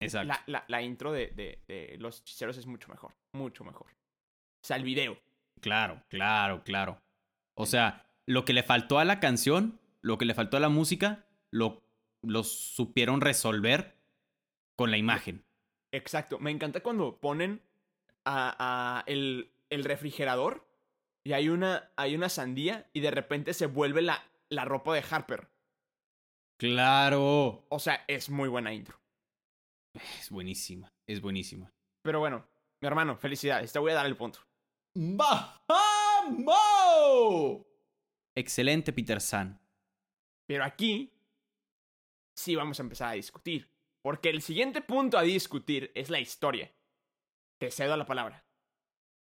Exacto. 0.00 0.28
La, 0.28 0.42
la, 0.46 0.64
la 0.66 0.82
intro 0.82 1.12
de, 1.12 1.28
de, 1.28 1.62
de 1.68 1.96
Los 1.98 2.20
Hechiceros 2.20 2.56
es 2.56 2.66
mucho 2.66 2.88
mejor. 2.88 3.12
Mucho 3.34 3.62
mejor. 3.62 3.86
O 3.90 4.66
sea, 4.66 4.76
el 4.76 4.84
video. 4.84 5.18
Claro, 5.60 6.02
claro, 6.08 6.64
claro. 6.64 6.98
O 7.54 7.66
sea, 7.66 8.06
lo 8.26 8.44
que 8.44 8.54
le 8.54 8.62
faltó 8.62 8.98
a 8.98 9.04
la 9.04 9.20
canción, 9.20 9.78
lo 10.02 10.18
que 10.18 10.24
le 10.24 10.34
faltó 10.34 10.56
a 10.56 10.60
la 10.60 10.68
música, 10.68 11.26
lo, 11.50 11.84
lo 12.22 12.44
supieron 12.44 13.20
resolver 13.20 13.98
con 14.76 14.90
la 14.90 14.98
imagen. 14.98 15.44
Exacto. 15.92 16.38
Me 16.38 16.50
encanta 16.50 16.82
cuando 16.82 17.20
ponen 17.20 17.62
a, 18.24 18.56
a 18.58 19.04
el, 19.06 19.52
el 19.70 19.84
refrigerador 19.84 20.66
y 21.24 21.32
hay 21.34 21.48
una, 21.48 21.92
hay 21.96 22.14
una 22.14 22.28
sandía 22.28 22.90
y 22.92 23.00
de 23.00 23.10
repente 23.10 23.54
se 23.54 23.66
vuelve 23.66 24.02
la, 24.02 24.24
la 24.48 24.64
ropa 24.64 24.94
de 24.94 25.04
Harper. 25.08 25.48
Claro. 26.58 27.64
O 27.68 27.78
sea, 27.78 28.04
es 28.08 28.28
muy 28.28 28.48
buena 28.48 28.72
intro. 28.72 29.00
Es 29.94 30.30
buenísima, 30.30 30.92
es 31.06 31.20
buenísima. 31.20 31.72
Pero 32.02 32.18
bueno, 32.18 32.46
mi 32.80 32.88
hermano, 32.88 33.16
felicidades. 33.16 33.72
Te 33.72 33.78
voy 33.78 33.92
a 33.92 33.96
dar 33.96 34.06
el 34.06 34.16
punto. 34.16 34.40
¡Bajamo! 34.94 36.56
Excelente, 38.34 38.92
Peter 38.92 39.20
San. 39.20 39.61
Pero 40.46 40.64
aquí 40.64 41.12
sí 42.34 42.54
vamos 42.56 42.78
a 42.78 42.82
empezar 42.82 43.10
a 43.10 43.14
discutir. 43.14 43.70
Porque 44.02 44.30
el 44.30 44.42
siguiente 44.42 44.80
punto 44.80 45.16
a 45.16 45.22
discutir 45.22 45.92
es 45.94 46.10
la 46.10 46.20
historia. 46.20 46.72
Te 47.58 47.70
cedo 47.70 47.96
la 47.96 48.06
palabra. 48.06 48.44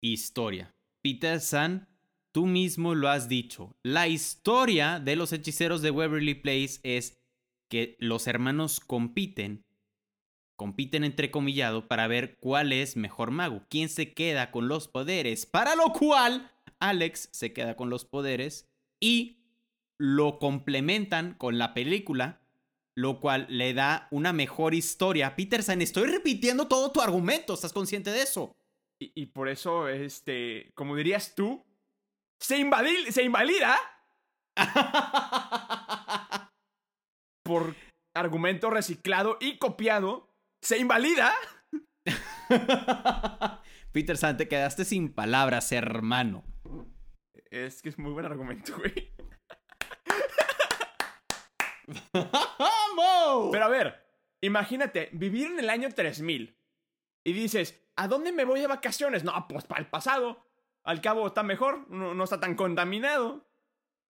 Historia. 0.02 0.74
Peter 1.02 1.40
San, 1.40 1.88
tú 2.32 2.46
mismo 2.46 2.94
lo 2.94 3.08
has 3.08 3.28
dicho. 3.28 3.76
La 3.82 4.08
historia 4.08 5.00
de 5.00 5.16
los 5.16 5.32
hechiceros 5.32 5.80
de 5.80 5.90
Waverly 5.90 6.34
Place 6.34 6.80
es 6.82 7.18
que 7.70 7.96
los 7.98 8.26
hermanos 8.26 8.80
compiten, 8.80 9.64
compiten 10.56 11.04
entrecomillado 11.04 11.88
para 11.88 12.06
ver 12.06 12.36
cuál 12.38 12.72
es 12.72 12.96
mejor 12.96 13.30
mago, 13.30 13.64
quién 13.70 13.88
se 13.88 14.12
queda 14.12 14.50
con 14.50 14.68
los 14.68 14.88
poderes. 14.88 15.46
Para 15.46 15.74
lo 15.76 15.92
cual, 15.92 16.50
Alex 16.78 17.30
se 17.32 17.52
queda 17.52 17.76
con 17.76 17.90
los 17.90 18.04
poderes 18.04 18.68
y 19.00 19.37
lo 19.98 20.38
complementan 20.38 21.34
con 21.34 21.58
la 21.58 21.74
película, 21.74 22.40
lo 22.96 23.20
cual 23.20 23.46
le 23.48 23.74
da 23.74 24.08
una 24.10 24.32
mejor 24.32 24.74
historia. 24.74 25.36
Peterson, 25.36 25.82
estoy 25.82 26.08
repitiendo 26.08 26.68
todo 26.68 26.92
tu 26.92 27.00
argumento, 27.00 27.54
¿estás 27.54 27.72
consciente 27.72 28.10
de 28.10 28.22
eso? 28.22 28.56
Y, 29.00 29.12
y 29.14 29.26
por 29.26 29.48
eso, 29.48 29.88
este, 29.88 30.72
como 30.74 30.96
dirías 30.96 31.34
tú, 31.34 31.64
se, 32.40 32.58
invadil- 32.58 33.10
se 33.10 33.22
invalida 33.22 33.76
por 37.44 37.74
argumento 38.14 38.70
reciclado 38.70 39.38
y 39.40 39.58
copiado. 39.58 40.32
Se 40.62 40.78
invalida. 40.78 41.32
Peter 43.92 44.16
San, 44.16 44.36
te 44.36 44.48
quedaste 44.48 44.84
sin 44.84 45.12
palabras, 45.12 45.70
hermano. 45.72 46.44
Es 47.50 47.80
que 47.82 47.88
es 47.90 47.98
muy 47.98 48.12
buen 48.12 48.26
argumento, 48.26 48.76
güey. 48.76 49.12
¡Vamos! 52.12 53.48
Pero 53.52 53.64
a 53.64 53.68
ver, 53.68 54.04
imagínate, 54.40 55.08
vivir 55.12 55.46
en 55.46 55.58
el 55.58 55.70
año 55.70 55.88
3000 55.90 56.56
y 57.24 57.32
dices, 57.32 57.80
¿a 57.96 58.08
dónde 58.08 58.32
me 58.32 58.44
voy 58.44 58.60
de 58.60 58.66
vacaciones? 58.66 59.24
No, 59.24 59.46
pues 59.48 59.64
para 59.64 59.80
el 59.80 59.88
pasado. 59.88 60.46
Al 60.84 61.00
cabo 61.00 61.26
está 61.26 61.42
mejor, 61.42 61.88
no, 61.90 62.24
está 62.24 62.40
tan 62.40 62.54
contaminado. 62.54 63.46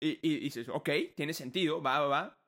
Y, 0.01 0.19
y 0.23 0.41
dices, 0.41 0.69
ok, 0.69 0.91
tiene 1.15 1.35
sentido, 1.35 1.83
va, 1.83 2.01
va, 2.01 2.07
va. 2.07 2.39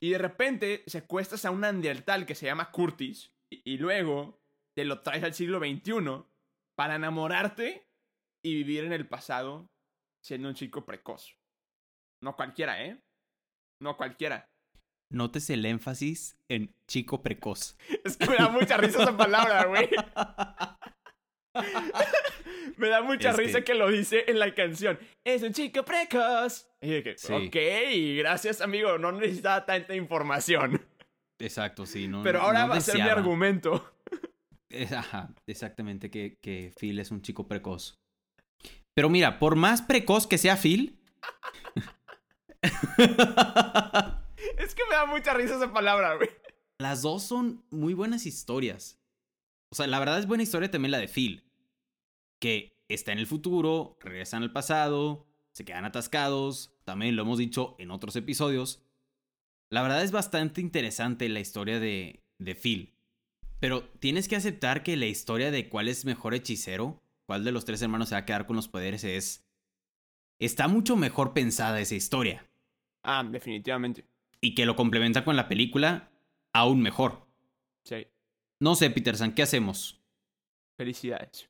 Y 0.00 0.10
de 0.10 0.18
repente 0.18 0.82
secuestras 0.86 1.44
a 1.44 1.50
un 1.50 1.60
neandertal 1.60 2.26
que 2.26 2.34
se 2.34 2.46
llama 2.46 2.70
Curtis 2.70 3.32
y, 3.50 3.74
y 3.74 3.78
luego 3.78 4.40
te 4.74 4.84
lo 4.84 5.00
traes 5.00 5.24
al 5.24 5.34
siglo 5.34 5.58
XXI 5.58 6.24
para 6.74 6.96
enamorarte 6.96 7.86
y 8.42 8.54
vivir 8.54 8.84
en 8.84 8.92
el 8.92 9.08
pasado 9.08 9.70
siendo 10.20 10.48
un 10.48 10.54
chico 10.54 10.84
precoz. 10.84 11.36
No 12.20 12.36
cualquiera, 12.36 12.84
¿eh? 12.84 13.02
No 13.82 13.96
cualquiera. 13.96 14.46
Notes 15.10 15.50
el 15.50 15.66
énfasis 15.66 16.38
en 16.48 16.74
chico 16.86 17.22
precoz. 17.22 17.76
Es 18.04 18.16
que 18.16 18.26
me 18.30 18.36
da 18.36 18.48
mucha 18.48 18.76
risa 18.78 19.02
esa 19.02 19.16
palabra, 19.16 19.64
güey. 19.66 19.88
me 22.76 22.88
da 22.88 23.02
mucha 23.02 23.30
Es 23.30 23.36
risa 23.36 23.58
que- 23.58 23.64
que... 23.64 23.74
lo 23.74 23.90
dice 23.90 24.24
en 24.28 24.38
la 24.38 24.54
canción. 24.54 24.98
Es 25.24 25.42
un 25.42 25.52
chico 25.52 25.84
precoz. 25.84 26.66
Y 26.80 27.02
Sí. 27.16 27.32
ok, 27.32 27.56
gracias, 28.18 28.60
amigo. 28.60 28.98
No 28.98 29.12
necesitaba 29.12 29.64
tanta 29.66 29.94
información. 29.94 30.80
Exacto, 31.40 31.86
sí. 31.86 32.08
No, 32.08 32.22
Pero 32.22 32.40
ahora 32.40 32.62
no 32.62 32.68
va 32.70 32.76
a 32.76 32.80
ser 32.80 32.94
mi 32.96 33.02
argumento. 33.02 33.92
Ajá, 34.96 35.28
exactamente, 35.46 36.10
que, 36.10 36.38
que 36.40 36.72
Phil 36.78 36.98
es 36.98 37.10
un 37.10 37.20
chico 37.20 37.46
precoz. 37.46 37.98
Pero 38.94 39.10
mira, 39.10 39.38
por 39.38 39.56
más 39.56 39.82
precoz 39.82 40.26
que 40.26 40.38
sea 40.38 40.56
Phil. 40.56 40.98
Es 44.58 44.74
que 44.74 44.82
me 44.88 44.94
da 44.94 45.06
mucha 45.06 45.34
risa 45.34 45.56
esa 45.56 45.72
palabra, 45.72 46.14
güey. 46.16 46.28
Las 46.78 47.02
dos 47.02 47.22
son 47.22 47.64
muy 47.70 47.94
buenas 47.94 48.26
historias. 48.26 48.98
O 49.70 49.74
sea, 49.74 49.86
la 49.86 49.98
verdad 49.98 50.18
es 50.18 50.26
buena 50.26 50.42
historia 50.42 50.70
también 50.70 50.90
la 50.92 50.98
de 50.98 51.08
Phil. 51.08 51.44
Que 52.40 52.76
está 52.88 53.12
en 53.12 53.18
el 53.18 53.26
futuro, 53.26 53.96
regresan 54.00 54.42
al 54.42 54.52
pasado, 54.52 55.26
se 55.52 55.64
quedan 55.64 55.84
atascados. 55.84 56.74
También 56.84 57.16
lo 57.16 57.22
hemos 57.22 57.38
dicho 57.38 57.76
en 57.78 57.90
otros 57.90 58.16
episodios. 58.16 58.82
La 59.70 59.82
verdad 59.82 60.02
es 60.02 60.12
bastante 60.12 60.60
interesante 60.60 61.28
la 61.28 61.40
historia 61.40 61.80
de, 61.80 62.22
de 62.38 62.54
Phil. 62.54 62.94
Pero 63.60 63.84
tienes 64.00 64.28
que 64.28 64.36
aceptar 64.36 64.82
que 64.82 64.96
la 64.96 65.06
historia 65.06 65.50
de 65.50 65.68
cuál 65.68 65.88
es 65.88 66.04
mejor 66.04 66.34
hechicero, 66.34 67.00
cuál 67.26 67.44
de 67.44 67.52
los 67.52 67.64
tres 67.64 67.80
hermanos 67.80 68.08
se 68.08 68.16
va 68.16 68.20
a 68.20 68.26
quedar 68.26 68.46
con 68.46 68.56
los 68.56 68.68
poderes 68.68 69.04
es... 69.04 69.44
Está 70.40 70.66
mucho 70.66 70.96
mejor 70.96 71.32
pensada 71.32 71.80
esa 71.80 71.94
historia. 71.94 72.44
Ah, 73.02 73.24
definitivamente. 73.24 74.04
Y 74.40 74.54
que 74.54 74.66
lo 74.66 74.76
complementa 74.76 75.24
con 75.24 75.36
la 75.36 75.48
película, 75.48 76.10
aún 76.52 76.80
mejor. 76.82 77.26
Sí. 77.84 78.06
No 78.60 78.74
sé, 78.74 78.90
Peterson, 78.90 79.32
¿qué 79.32 79.42
hacemos? 79.42 80.00
Felicidades. 80.76 81.48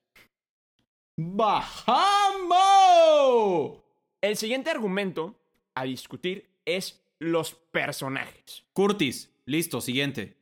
¡Bajamos! 2.53 3.83
El 4.21 4.37
siguiente 4.37 4.71
argumento 4.71 5.39
a 5.75 5.85
discutir 5.85 6.49
es 6.65 7.05
los 7.19 7.55
personajes. 7.55 8.65
Curtis, 8.73 9.31
listo, 9.47 9.81
siguiente. 9.81 10.37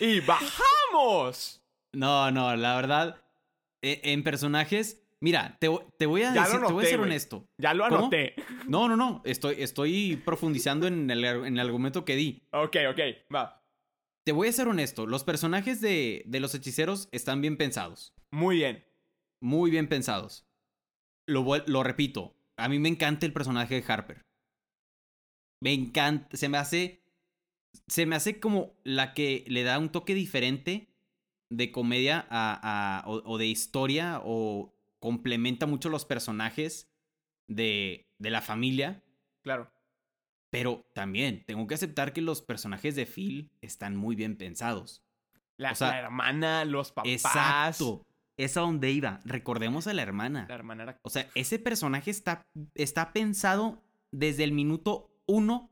¡Y 0.00 0.20
bajamos! 0.20 1.62
No, 1.92 2.30
no, 2.30 2.54
la 2.56 2.76
verdad, 2.76 3.22
e- 3.82 4.00
en 4.04 4.22
personajes, 4.22 5.02
mira, 5.20 5.56
te, 5.60 5.68
vo- 5.68 5.84
te 5.98 6.06
voy 6.06 6.22
a 6.22 6.34
Ya 6.34 6.42
decir, 6.44 6.60
te 6.66 6.72
voy 6.72 6.84
a 6.84 6.88
ser 6.88 7.00
honesto. 7.00 7.46
Ya 7.58 7.74
lo 7.74 7.84
¿Cómo? 7.88 7.98
anoté. 7.98 8.34
No, 8.68 8.88
no, 8.88 8.96
no, 8.96 9.22
estoy, 9.24 9.56
estoy 9.62 10.16
profundizando 10.24 10.86
en 10.86 11.10
el, 11.10 11.24
en 11.24 11.58
el 11.58 11.60
argumento 11.60 12.04
que 12.04 12.16
di. 12.16 12.42
Ok, 12.52 12.76
ok, 12.90 13.00
va. 13.34 13.62
Te 14.24 14.32
voy 14.32 14.48
a 14.48 14.52
ser 14.52 14.66
honesto, 14.68 15.06
los 15.06 15.22
personajes 15.24 15.80
de, 15.80 16.22
de 16.26 16.40
los 16.40 16.54
hechiceros 16.54 17.08
están 17.12 17.40
bien 17.40 17.56
pensados, 17.56 18.12
Muy 18.32 18.56
bien. 18.56 18.84
muy 19.40 19.70
bien 19.70 19.88
pensados. 19.88 20.44
Lo, 21.28 21.44
lo 21.66 21.82
repito, 21.84 22.34
a 22.56 22.68
mí 22.68 22.78
me 22.78 22.88
encanta 22.88 23.24
el 23.26 23.32
personaje 23.32 23.80
de 23.80 23.84
Harper. 23.92 24.22
Me 25.62 25.72
encanta, 25.72 26.36
se 26.36 26.48
me 26.48 26.58
hace, 26.58 27.02
se 27.86 28.04
me 28.06 28.16
hace 28.16 28.40
como 28.40 28.74
la 28.84 29.14
que 29.14 29.44
le 29.48 29.62
da 29.62 29.78
un 29.78 29.90
toque 29.90 30.14
diferente 30.14 30.88
de 31.50 31.70
comedia 31.72 32.26
a, 32.28 33.00
a- 33.02 33.08
o, 33.08 33.22
o 33.24 33.38
de 33.38 33.46
historia 33.46 34.20
o 34.24 34.74
complementa 35.06 35.66
mucho 35.66 35.88
los 35.88 36.04
personajes 36.04 36.90
de, 37.46 38.08
de 38.18 38.30
la 38.30 38.42
familia. 38.42 39.04
Claro. 39.42 39.70
Pero 40.50 40.84
también 40.94 41.44
tengo 41.46 41.68
que 41.68 41.76
aceptar 41.76 42.12
que 42.12 42.20
los 42.20 42.42
personajes 42.42 42.96
de 42.96 43.06
Phil 43.06 43.52
están 43.60 43.94
muy 43.94 44.16
bien 44.16 44.36
pensados. 44.36 45.04
La, 45.58 45.70
O 45.70 45.74
sea, 45.76 45.90
la 45.90 45.98
hermana, 46.00 46.64
los 46.64 46.90
papás. 46.90 47.12
Exacto. 47.12 48.04
Es 48.36 48.56
a 48.56 48.62
donde 48.62 48.90
iba. 48.90 49.20
Recordemos 49.24 49.86
a 49.86 49.94
la 49.94 50.02
hermana. 50.02 50.46
La 50.48 50.56
hermana 50.56 50.82
era... 50.82 50.98
O 51.02 51.08
sea, 51.08 51.30
ese 51.36 51.60
personaje 51.60 52.10
está, 52.10 52.44
está 52.74 53.12
pensado 53.12 53.84
desde 54.10 54.42
el 54.42 54.50
minuto 54.50 55.08
uno, 55.26 55.70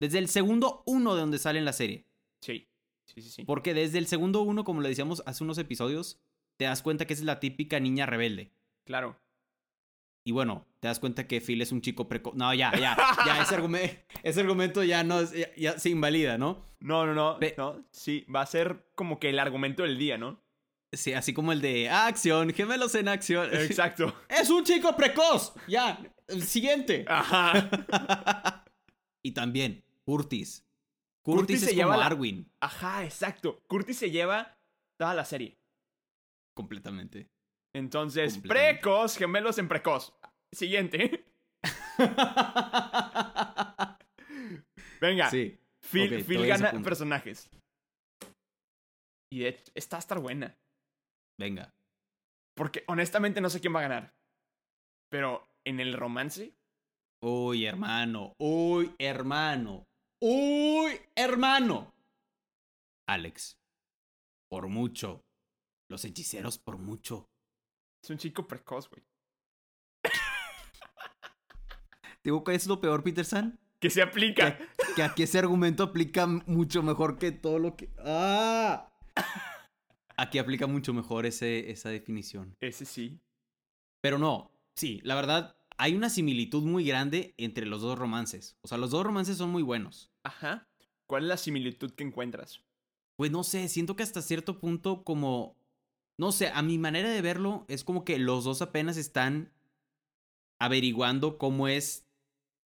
desde 0.00 0.18
el 0.18 0.26
segundo 0.26 0.82
uno 0.84 1.14
de 1.14 1.20
donde 1.20 1.38
sale 1.38 1.60
en 1.60 1.64
la 1.64 1.72
serie. 1.72 2.08
Sí. 2.40 2.68
Sí, 3.04 3.22
sí, 3.22 3.30
sí. 3.30 3.44
Porque 3.44 3.72
desde 3.72 3.98
el 3.98 4.08
segundo 4.08 4.42
uno, 4.42 4.64
como 4.64 4.80
le 4.80 4.88
decíamos 4.88 5.22
hace 5.26 5.44
unos 5.44 5.58
episodios, 5.58 6.20
te 6.58 6.64
das 6.66 6.82
cuenta 6.82 7.06
que 7.06 7.14
es 7.14 7.22
la 7.22 7.40
típica 7.40 7.80
niña 7.80 8.06
rebelde. 8.06 8.52
Claro. 8.84 9.18
Y 10.24 10.30
bueno, 10.32 10.66
te 10.80 10.86
das 10.88 11.00
cuenta 11.00 11.26
que 11.26 11.40
Phil 11.40 11.60
es 11.62 11.72
un 11.72 11.80
chico 11.82 12.08
precoz. 12.08 12.34
No, 12.34 12.54
ya, 12.54 12.70
ya, 12.78 12.96
ya, 13.26 13.42
ese, 13.42 13.54
argumento, 13.56 13.96
ese 14.22 14.40
argumento 14.40 14.84
ya 14.84 15.02
no 15.02 15.20
es- 15.20 15.32
ya, 15.32 15.52
ya 15.56 15.78
se 15.78 15.90
invalida, 15.90 16.38
¿no? 16.38 16.64
No, 16.80 17.06
no, 17.06 17.14
no. 17.14 17.38
Pe- 17.40 17.54
no. 17.58 17.84
Sí, 17.90 18.24
va 18.32 18.42
a 18.42 18.46
ser 18.46 18.86
como 18.94 19.18
que 19.18 19.30
el 19.30 19.38
argumento 19.40 19.82
del 19.82 19.98
día, 19.98 20.18
¿no? 20.18 20.40
Sí, 20.92 21.12
así 21.14 21.32
como 21.32 21.52
el 21.52 21.60
de 21.60 21.88
acción, 21.90 22.52
gemelos 22.52 22.94
en 22.94 23.08
acción. 23.08 23.48
Exacto. 23.52 24.14
¡Es 24.28 24.50
un 24.50 24.62
chico 24.62 24.94
precoz! 24.96 25.54
Ya, 25.66 25.98
el 26.28 26.42
siguiente. 26.44 27.04
Ajá. 27.08 28.64
Y 29.22 29.32
también, 29.32 29.82
Curtis. 30.04 30.64
Curtis 31.22 31.40
Curtis, 31.40 31.60
se 31.60 31.70
es 31.70 31.76
lleva 31.76 31.90
como 31.92 32.00
la- 32.00 32.06
Arwin. 32.06 32.50
Ajá, 32.60 33.04
exacto. 33.04 33.62
Curtis 33.68 33.96
se 33.96 34.10
lleva 34.10 34.56
toda 34.98 35.14
la 35.14 35.24
serie. 35.24 35.56
Completamente. 36.56 37.28
Entonces, 37.74 38.34
Completamente. 38.34 38.80
precoz, 38.80 39.16
gemelos 39.16 39.58
en 39.58 39.68
precoz. 39.68 40.14
Siguiente. 40.54 41.24
Venga. 45.00 45.30
sí. 45.30 45.58
Phil, 45.90 46.22
Phil 46.24 46.46
gana 46.46 46.70
personajes. 46.82 47.50
Y 49.32 49.40
de 49.40 49.48
hecho, 49.48 49.72
está 49.74 49.96
a 49.96 50.00
estar 50.00 50.20
buena. 50.20 50.56
Venga. 51.40 51.72
Porque 52.56 52.84
honestamente 52.86 53.40
no 53.40 53.50
sé 53.50 53.60
quién 53.60 53.74
va 53.74 53.80
a 53.80 53.88
ganar. 53.88 54.12
Pero 55.10 55.42
en 55.66 55.80
el 55.80 55.94
romance, 55.94 56.54
Uy, 57.24 57.66
hermano. 57.66 58.34
Uy, 58.40 58.94
hermano. 58.98 59.84
Uy, 60.20 61.00
hermano. 61.14 61.92
Alex. 63.08 63.54
Por 64.50 64.68
mucho. 64.68 65.20
Los 65.92 66.06
hechiceros 66.06 66.56
por 66.56 66.78
mucho. 66.78 67.28
es 68.02 68.08
un 68.08 68.16
chico 68.16 68.48
precoz, 68.48 68.88
güey. 68.88 69.02
Digo 72.24 72.42
que 72.42 72.54
es 72.54 72.66
lo 72.66 72.80
peor, 72.80 73.02
Peterson. 73.02 73.60
Que 73.78 73.90
se 73.90 74.00
aplica. 74.00 74.58
Que 74.96 75.02
aquí 75.02 75.24
ese 75.24 75.38
argumento 75.38 75.82
aplica 75.82 76.26
mucho 76.26 76.82
mejor 76.82 77.18
que 77.18 77.30
todo 77.30 77.58
lo 77.58 77.76
que. 77.76 77.90
¡Ah! 77.98 78.90
Aquí 80.16 80.38
aplica 80.38 80.66
mucho 80.66 80.94
mejor 80.94 81.26
ese, 81.26 81.70
esa 81.70 81.90
definición. 81.90 82.56
Ese 82.60 82.86
sí. 82.86 83.20
Pero 84.00 84.18
no, 84.18 84.50
sí, 84.74 85.02
la 85.04 85.14
verdad, 85.14 85.58
hay 85.76 85.94
una 85.94 86.08
similitud 86.08 86.62
muy 86.62 86.86
grande 86.86 87.34
entre 87.36 87.66
los 87.66 87.82
dos 87.82 87.98
romances. 87.98 88.56
O 88.62 88.68
sea, 88.68 88.78
los 88.78 88.92
dos 88.92 89.04
romances 89.04 89.36
son 89.36 89.50
muy 89.50 89.62
buenos. 89.62 90.10
Ajá. 90.24 90.66
¿Cuál 91.06 91.24
es 91.24 91.28
la 91.28 91.36
similitud 91.36 91.90
que 91.90 92.04
encuentras? 92.04 92.62
Pues 93.16 93.30
no 93.30 93.44
sé, 93.44 93.68
siento 93.68 93.94
que 93.94 94.02
hasta 94.02 94.22
cierto 94.22 94.58
punto 94.58 95.04
como... 95.04 95.60
No 96.18 96.30
sé, 96.32 96.48
a 96.48 96.62
mi 96.62 96.78
manera 96.78 97.08
de 97.10 97.22
verlo 97.22 97.64
es 97.68 97.84
como 97.84 98.04
que 98.04 98.18
los 98.18 98.44
dos 98.44 98.62
apenas 98.62 98.96
están 98.96 99.52
averiguando 100.60 101.38
cómo 101.38 101.68
es 101.68 102.06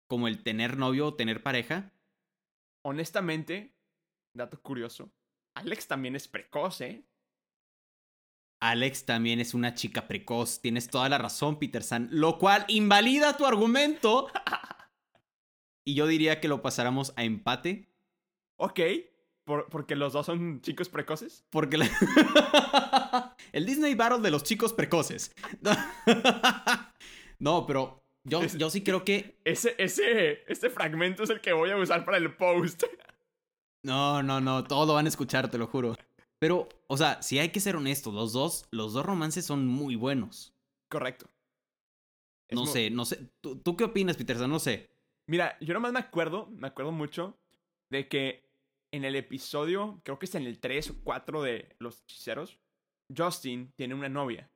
como 0.08 0.28
el 0.28 0.42
tener 0.42 0.78
novio 0.78 1.08
o 1.08 1.14
tener 1.14 1.42
pareja. 1.42 1.92
Honestamente, 2.84 3.74
dato 4.34 4.60
curioso, 4.60 5.10
Alex 5.54 5.86
también 5.88 6.16
es 6.16 6.28
precoz, 6.28 6.80
¿eh? 6.80 7.04
Alex 8.60 9.04
también 9.06 9.40
es 9.40 9.54
una 9.54 9.74
chica 9.74 10.06
precoz, 10.06 10.60
tienes 10.60 10.88
toda 10.88 11.08
la 11.08 11.18
razón, 11.18 11.58
Peter 11.58 11.82
San, 11.82 12.08
lo 12.12 12.38
cual 12.38 12.64
invalida 12.68 13.36
tu 13.36 13.46
argumento. 13.46 14.28
Y 15.84 15.94
yo 15.94 16.06
diría 16.06 16.40
que 16.40 16.46
lo 16.46 16.62
pasáramos 16.62 17.12
a 17.16 17.24
empate. 17.24 17.88
Ok. 18.56 18.78
Por- 19.42 19.68
porque 19.68 19.96
los 19.96 20.12
dos 20.12 20.26
son 20.26 20.60
chicos 20.60 20.88
precoces. 20.88 21.44
Porque 21.50 21.76
la- 21.76 21.90
el 23.52 23.66
Disney 23.66 23.94
Battle 23.94 24.20
de 24.20 24.30
los 24.30 24.42
chicos 24.42 24.72
precoces. 24.72 25.32
No, 27.38 27.66
pero 27.66 28.04
yo, 28.22 28.40
Es- 28.40 28.56
yo 28.56 28.70
sí 28.70 28.84
creo 28.84 29.04
que. 29.04 29.36
Ese, 29.44 29.74
ese, 29.78 30.70
fragmento 30.70 31.24
es 31.24 31.30
el 31.30 31.40
que 31.40 31.52
voy 31.52 31.70
a 31.70 31.76
usar 31.76 32.04
para 32.04 32.18
el 32.18 32.36
post. 32.36 32.84
No, 33.84 34.22
no, 34.22 34.40
no, 34.40 34.62
todo 34.62 34.86
lo 34.86 34.94
van 34.94 35.06
a 35.06 35.08
escuchar, 35.08 35.50
te 35.50 35.58
lo 35.58 35.66
juro. 35.66 35.96
Pero, 36.38 36.68
o 36.86 36.96
sea, 36.96 37.20
sí 37.20 37.40
hay 37.40 37.48
que 37.48 37.58
ser 37.58 37.74
honestos, 37.74 38.14
los 38.14 38.32
dos, 38.32 38.66
los 38.70 38.92
dos 38.92 39.04
romances 39.04 39.44
son 39.44 39.66
muy 39.66 39.96
buenos. 39.96 40.54
Correcto. 40.88 41.26
Es 42.48 42.56
No 42.56 42.64
sé, 42.66 42.90
no 42.90 43.04
sé. 43.04 43.28
¿Tú, 43.40 43.56
tú 43.56 43.76
qué 43.76 43.84
opinas, 43.84 44.16
Peterson? 44.16 44.48
No 44.48 44.60
sé. 44.60 44.90
Mira, 45.26 45.56
yo 45.60 45.74
nomás 45.74 45.92
me 45.92 45.98
acuerdo, 45.98 46.46
me 46.52 46.68
acuerdo 46.68 46.92
mucho 46.92 47.36
de 47.90 48.06
que 48.06 48.48
en 48.92 49.04
el 49.04 49.16
episodio, 49.16 50.00
creo 50.04 50.20
que 50.20 50.26
es 50.26 50.34
en 50.36 50.44
el 50.46 50.60
3 50.60 50.90
o 50.90 50.94
4 51.02 51.42
de 51.42 51.74
Los 51.80 52.02
Hechiceros, 52.02 52.60
Justin 53.16 53.72
tiene 53.76 53.94
una 53.94 54.08
novia 54.08 54.50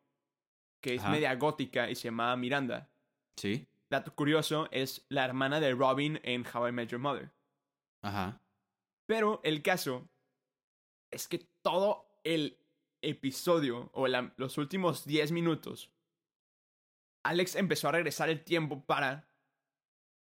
que 0.81 0.95
es 0.95 1.03
Ajá. 1.03 1.11
media 1.11 1.35
gótica 1.35 1.91
y 1.91 1.95
se 1.95 2.05
llama 2.09 2.37
Miranda. 2.37 2.89
Sí. 3.37 3.67
Dato 3.91 4.15
curioso, 4.15 4.69
es 4.71 5.05
la 5.09 5.25
hermana 5.25 5.59
de 5.61 5.73
Robin 5.75 6.21
en 6.23 6.45
How 6.47 6.69
I 6.69 6.73
Met 6.73 6.91
Your 6.91 7.01
Mother. 7.01 7.31
Ajá. 8.03 8.41
Pero 9.07 9.41
el 9.45 9.63
caso 9.63 10.09
es 11.11 11.29
que 11.29 11.49
todo 11.63 12.07
el 12.25 12.59
episodio 13.03 13.91
o 13.95 14.07
la- 14.09 14.33
los 14.37 14.59
últimos 14.59 15.05
10 15.05 15.33
minutos, 15.33 15.91
Alex 17.25 17.57
empezó 17.57 17.89
a 17.89 17.93
regresar 17.93 18.29
el 18.29 18.43
tiempo 18.45 18.85
para 18.85 19.29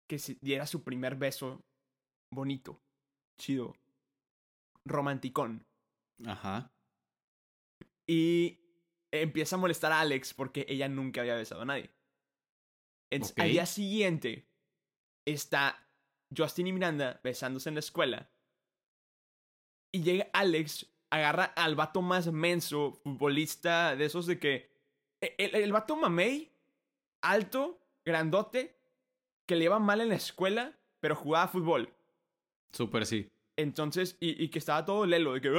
que 0.08 0.18
se 0.18 0.36
diera 0.40 0.66
su 0.66 0.82
primer 0.82 1.16
beso 1.16 1.62
bonito, 2.30 2.80
chido, 3.38 3.74
romanticón. 4.84 5.66
Ajá. 6.26 6.70
Y 8.06 8.60
empieza 9.10 9.56
a 9.56 9.58
molestar 9.58 9.92
a 9.92 10.00
Alex 10.00 10.34
porque 10.34 10.66
ella 10.68 10.88
nunca 10.88 11.20
había 11.20 11.36
besado 11.36 11.62
a 11.62 11.66
nadie. 11.66 11.90
Entonces. 13.10 13.38
Al 13.38 13.50
día 13.50 13.66
siguiente 13.66 14.48
está 15.26 15.88
Justin 16.36 16.66
y 16.66 16.72
Miranda 16.72 17.20
besándose 17.22 17.68
en 17.68 17.76
la 17.76 17.80
escuela. 17.80 18.30
Y 19.92 20.02
llega 20.02 20.28
Alex, 20.32 20.86
agarra 21.10 21.44
al 21.44 21.76
vato 21.76 22.02
más 22.02 22.30
menso, 22.32 22.92
futbolista, 23.04 23.94
de 23.94 24.04
esos 24.06 24.26
de 24.26 24.38
que... 24.40 24.72
e, 25.20 25.34
El, 25.38 25.54
el 25.54 25.72
vato 25.72 25.94
mamey, 25.94 26.52
alto, 27.22 27.80
grandote, 28.04 28.76
que 29.46 29.54
le 29.54 29.66
iba 29.66 29.78
mal 29.78 30.00
en 30.00 30.08
la 30.08 30.16
escuela, 30.16 30.76
pero 31.00 31.14
jugaba 31.14 31.48
fútbol. 31.48 31.94
Súper 32.72 33.06
sí. 33.06 33.30
Entonces, 33.56 34.16
y, 34.20 34.42
y 34.42 34.48
que 34.48 34.58
estaba 34.58 34.84
todo 34.84 35.06
lelo, 35.06 35.34
de 35.34 35.40
que... 35.40 35.50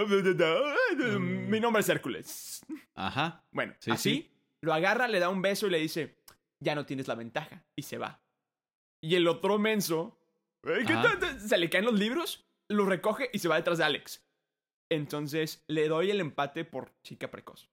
Mi 1.19 1.59
nombre 1.59 1.81
es 1.81 1.89
Hércules. 1.89 2.61
Ajá. 2.93 3.43
Bueno, 3.51 3.73
Sí, 3.79 3.91
así 3.91 4.09
sí. 4.11 4.31
lo 4.61 4.73
agarra, 4.73 5.07
le 5.07 5.19
da 5.19 5.29
un 5.29 5.41
beso 5.41 5.67
y 5.67 5.69
le 5.69 5.79
dice, 5.79 6.15
ya 6.59 6.75
no 6.75 6.85
tienes 6.85 7.07
la 7.07 7.15
ventaja. 7.15 7.63
Y 7.75 7.83
se 7.83 7.97
va. 7.97 8.21
Y 9.01 9.15
el 9.15 9.27
otro 9.27 9.57
menso, 9.59 10.17
"Eh, 10.63 10.83
¿qué 10.85 10.93
Ajá. 10.93 11.19
tal? 11.19 11.39
se 11.39 11.57
le 11.57 11.69
caen 11.69 11.85
los 11.85 11.97
libros, 11.97 12.45
lo 12.69 12.85
recoge 12.85 13.29
y 13.33 13.39
se 13.39 13.47
va 13.47 13.55
detrás 13.55 13.77
de 13.77 13.83
Alex. 13.85 14.25
Entonces 14.91 15.63
le 15.67 15.87
doy 15.87 16.11
el 16.11 16.19
empate 16.19 16.65
por 16.65 16.91
chica 17.03 17.31
precoz. 17.31 17.69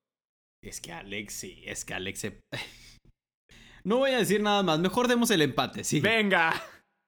Es 0.62 0.80
que 0.80 0.92
Alex, 0.92 1.32
sí, 1.34 1.62
es 1.66 1.84
que 1.84 1.94
Alex 1.94 2.18
se... 2.20 2.40
No 3.84 3.96
voy 3.98 4.12
a 4.12 4.18
decir 4.18 4.40
nada 4.40 4.62
más, 4.62 4.78
mejor 4.78 5.08
demos 5.08 5.30
el 5.32 5.42
empate, 5.42 5.82
sí. 5.82 6.00
Venga. 6.00 6.52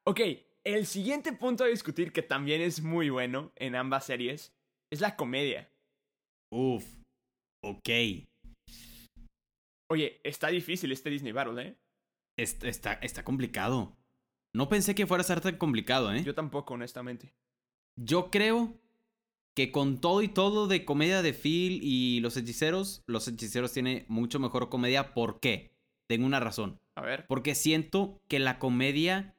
Ok, 0.07 0.21
el 0.65 0.87
siguiente 0.87 1.33
punto 1.33 1.65
a 1.65 1.69
discutir 1.69 2.13
que 2.13 2.23
también 2.23 2.61
es 2.61 2.83
muy 2.83 3.11
bueno 3.11 3.53
en 3.57 3.75
ambas 3.77 4.07
series 4.07 4.55
es 4.91 5.01
la 5.01 5.17
comedia. 5.17 5.71
Uf, 6.53 6.85
ok. 7.63 7.89
Oye, 9.91 10.21
está 10.25 10.49
difícil 10.49 10.93
este 10.93 11.11
Disney 11.11 11.33
Battle, 11.33 11.63
¿eh? 11.63 11.77
Est- 12.39 12.65
Está, 12.65 12.95
está 12.95 13.25
complicado. 13.25 13.97
No 14.55 14.69
pensé 14.69 14.95
que 14.95 15.07
fuera 15.07 15.23
a 15.23 15.27
ser 15.27 15.41
tan 15.41 15.57
complicado, 15.57 16.13
¿eh? 16.13 16.23
Yo 16.25 16.35
tampoco, 16.35 16.75
honestamente. 16.75 17.35
Yo 18.01 18.31
creo 18.31 18.81
que 19.57 19.71
con 19.71 20.01
todo 20.01 20.23
y 20.23 20.29
todo 20.29 20.67
de 20.67 20.85
comedia 20.85 21.23
de 21.23 21.33
Phil 21.33 21.81
y 21.83 22.21
los 22.21 22.37
hechiceros, 22.37 23.03
los 23.07 23.29
hechiceros 23.29 23.73
tiene 23.73 24.05
mucho 24.09 24.41
mejor 24.41 24.69
comedia. 24.69 25.13
¿Por 25.15 25.41
qué? 25.41 25.73
Tengo 26.09 26.27
una 26.27 26.41
razón. 26.41 26.81
A 26.97 27.03
ver. 27.03 27.27
Porque 27.27 27.55
siento 27.55 28.21
que 28.29 28.39
la 28.39 28.59
comedia, 28.59 29.34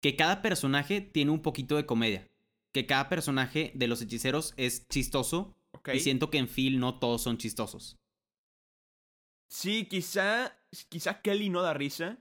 que 0.00 0.16
cada 0.16 0.42
personaje 0.42 1.00
tiene 1.00 1.30
un 1.30 1.42
poquito 1.42 1.76
de 1.76 1.86
comedia. 1.86 2.28
Que 2.72 2.86
cada 2.86 3.08
personaje 3.08 3.72
de 3.74 3.88
los 3.88 4.02
hechiceros 4.02 4.54
es 4.56 4.88
chistoso. 4.88 5.54
Y 5.92 6.00
siento 6.00 6.30
que 6.30 6.38
en 6.38 6.48
Phil 6.48 6.80
no 6.80 6.98
todos 6.98 7.22
son 7.22 7.38
chistosos. 7.38 7.98
Sí, 9.48 9.86
quizá, 9.86 10.58
quizá 10.88 11.20
Kelly 11.22 11.48
no 11.48 11.62
da 11.62 11.72
risa. 11.72 12.18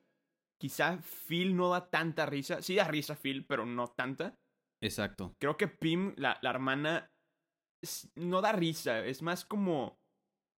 Quizá 0.58 1.00
Phil 1.28 1.56
no 1.56 1.70
da 1.70 1.90
tanta 1.90 2.26
risa. 2.26 2.62
Sí 2.62 2.76
da 2.76 2.88
risa 2.88 3.16
Phil, 3.16 3.46
pero 3.46 3.66
no 3.66 3.90
tanta. 3.90 4.38
Exacto. 4.82 5.36
Creo 5.40 5.58
que 5.58 5.68
Pim, 5.68 6.14
la, 6.18 6.40
la 6.42 6.50
hermana, 6.50 7.12
no 8.16 8.42
da 8.42 8.52
risa. 8.54 9.06
Es 9.06 9.22
más 9.22 9.46
como, 9.46 10.00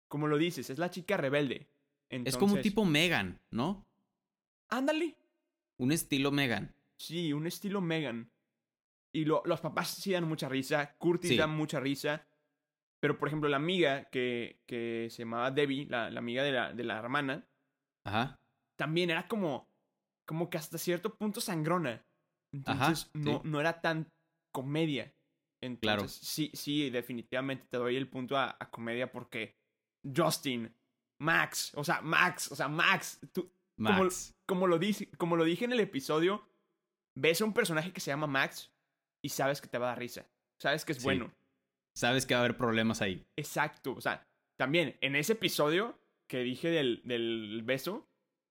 como 0.09 0.27
lo 0.27 0.39
dices, 0.39 0.71
es 0.71 0.79
la 0.79 0.91
chica 0.91 1.17
rebelde. 1.17 1.69
Es 2.11 2.37
como 2.37 2.55
un 2.55 2.63
tipo 2.63 2.85
Megan, 2.85 3.41
¿no? 3.51 3.87
Ándale. 4.69 5.17
Un 5.77 5.93
estilo 5.93 6.31
Megan. 6.31 6.75
Sí, 6.99 7.33
un 7.33 7.47
estilo 7.47 7.81
Megan. 7.81 8.31
Y 9.15 9.25
lo- 9.25 9.43
los 9.47 9.61
papás 9.61 9.89
sí 9.89 10.13
dan 10.13 10.25
mucha 10.25 10.49
risa. 10.49 10.97
Curtis 10.99 11.31
Sí. 11.31 11.37
da 11.37 11.47
mucha 11.47 11.81
risa. 11.81 12.27
Pero, 13.01 13.19
por 13.19 13.29
ejemplo, 13.29 13.49
la 13.49 13.57
amiga 13.57 14.09
que, 14.11 14.61
que 14.67 15.09
se 15.11 15.23
llamaba 15.23 15.51
Debbie, 15.51 15.87
la, 15.87 16.11
la 16.11 16.19
amiga 16.19 16.43
de 16.43 16.53
la, 16.53 16.73
de 16.73 16.85
la 16.85 16.99
hermana, 16.99 17.49
Ajá. 18.05 18.41
también 18.77 19.11
era 19.11 19.29
como, 19.29 19.69
como 20.27 20.51
que 20.51 20.59
hasta 20.59 20.79
cierto 20.79 21.15
punto 21.15 21.41
sangrona. 21.41 21.91
Ajá, 22.65 22.87
Entonces, 22.87 23.11
no, 23.15 23.41
sí. 23.43 23.49
no 23.49 23.61
era 23.61 23.81
tan 23.81 24.11
comedia. 24.53 25.15
Entonces, 25.63 25.81
Claro. 25.97 26.09
sí, 26.09 26.51
sí, 26.55 26.91
definitivamente 26.91 27.67
te 27.71 27.77
doy 27.77 27.97
el 27.97 28.09
punto 28.09 28.37
a, 28.37 28.57
a 28.59 28.71
comedia 28.71 29.11
porque 29.13 29.57
Justin, 30.17 30.75
Max, 31.21 31.73
o 31.77 31.85
sea, 31.85 32.01
Max, 32.01 32.51
o 32.53 32.57
sea, 32.57 32.69
Max, 32.69 33.21
tú, 33.33 33.53
Max. 33.77 34.35
como 34.47 34.67
lo, 34.67 34.79
como 35.17 35.37
lo 35.37 35.45
dije 35.45 35.65
en 35.65 35.73
el 35.73 35.81
episodio, 35.81 36.48
ves 37.21 37.41
a 37.41 37.45
un 37.45 37.53
personaje 37.53 37.93
que 37.93 38.01
se 38.01 38.11
llama 38.11 38.27
Max 38.27 38.71
y 39.23 39.29
sabes 39.31 39.61
que 39.61 39.69
te 39.69 39.79
va 39.79 39.87
a 39.87 39.89
dar 39.91 39.99
risa. 39.99 40.27
Sabes 40.61 40.85
que 40.85 40.93
es 40.93 40.99
Sí. 40.99 41.05
bueno. 41.05 41.33
Sabes 41.97 42.27
que 42.27 42.35
va 42.35 42.41
a 42.41 42.45
haber 42.45 42.57
problemas 42.57 43.03
ahí. 43.03 43.27
Exacto. 43.37 43.95
O 43.95 44.01
sea, 44.01 44.27
también 44.57 44.97
en 45.01 45.17
ese 45.17 45.33
episodio 45.33 45.99
que 46.29 46.39
dije 46.41 46.69
del, 46.71 47.01
del 47.05 47.63
beso, 47.65 48.07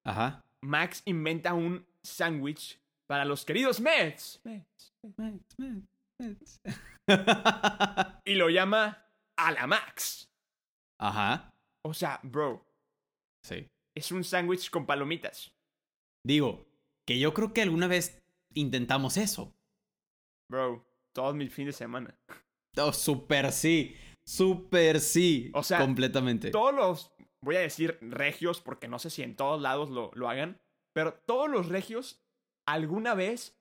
Ajá. 0.05 0.43
Max 0.61 1.01
inventa 1.05 1.53
un 1.53 1.85
sándwich 2.03 2.79
para 3.07 3.23
los 3.25 3.45
queridos 3.45 3.79
Mets. 3.79 4.41
Y 8.25 8.35
lo 8.35 8.49
llama 8.49 9.05
a 9.37 9.51
la 9.51 9.67
Max. 9.67 10.29
Ajá. 10.99 11.53
O 11.83 11.93
sea, 11.93 12.19
bro, 12.23 12.65
Sí. 13.43 13.69
es 13.95 14.11
un 14.11 14.23
sándwich 14.23 14.69
con 14.69 14.85
palomitas. 14.85 15.53
Digo, 16.25 16.65
que 17.05 17.19
yo 17.19 17.33
creo 17.33 17.53
que 17.53 17.61
alguna 17.61 17.87
vez 17.87 18.21
intentamos 18.53 19.17
eso. 19.17 19.53
Bro, 20.49 20.85
todos 21.13 21.35
mis 21.35 21.53
fines 21.53 21.75
de 21.75 21.77
semana. 21.77 22.19
Oh, 22.77 22.93
super 22.93 23.51
sí. 23.51 23.95
Super 24.25 24.99
sí. 24.99 25.51
O 25.53 25.63
sea, 25.63 25.79
completamente. 25.79 26.51
Todos 26.51 26.73
los, 26.73 27.11
voy 27.41 27.55
a 27.55 27.61
decir 27.61 27.97
regios, 28.01 28.61
porque 28.61 28.87
no 28.87 28.99
sé 28.99 29.09
si 29.09 29.23
en 29.23 29.35
todos 29.35 29.61
lados 29.61 29.89
lo, 29.89 30.11
lo 30.13 30.29
hagan, 30.29 30.59
pero 30.93 31.13
todos 31.13 31.49
los 31.49 31.67
regios 31.69 32.21
alguna 32.65 33.13
vez, 33.13 33.57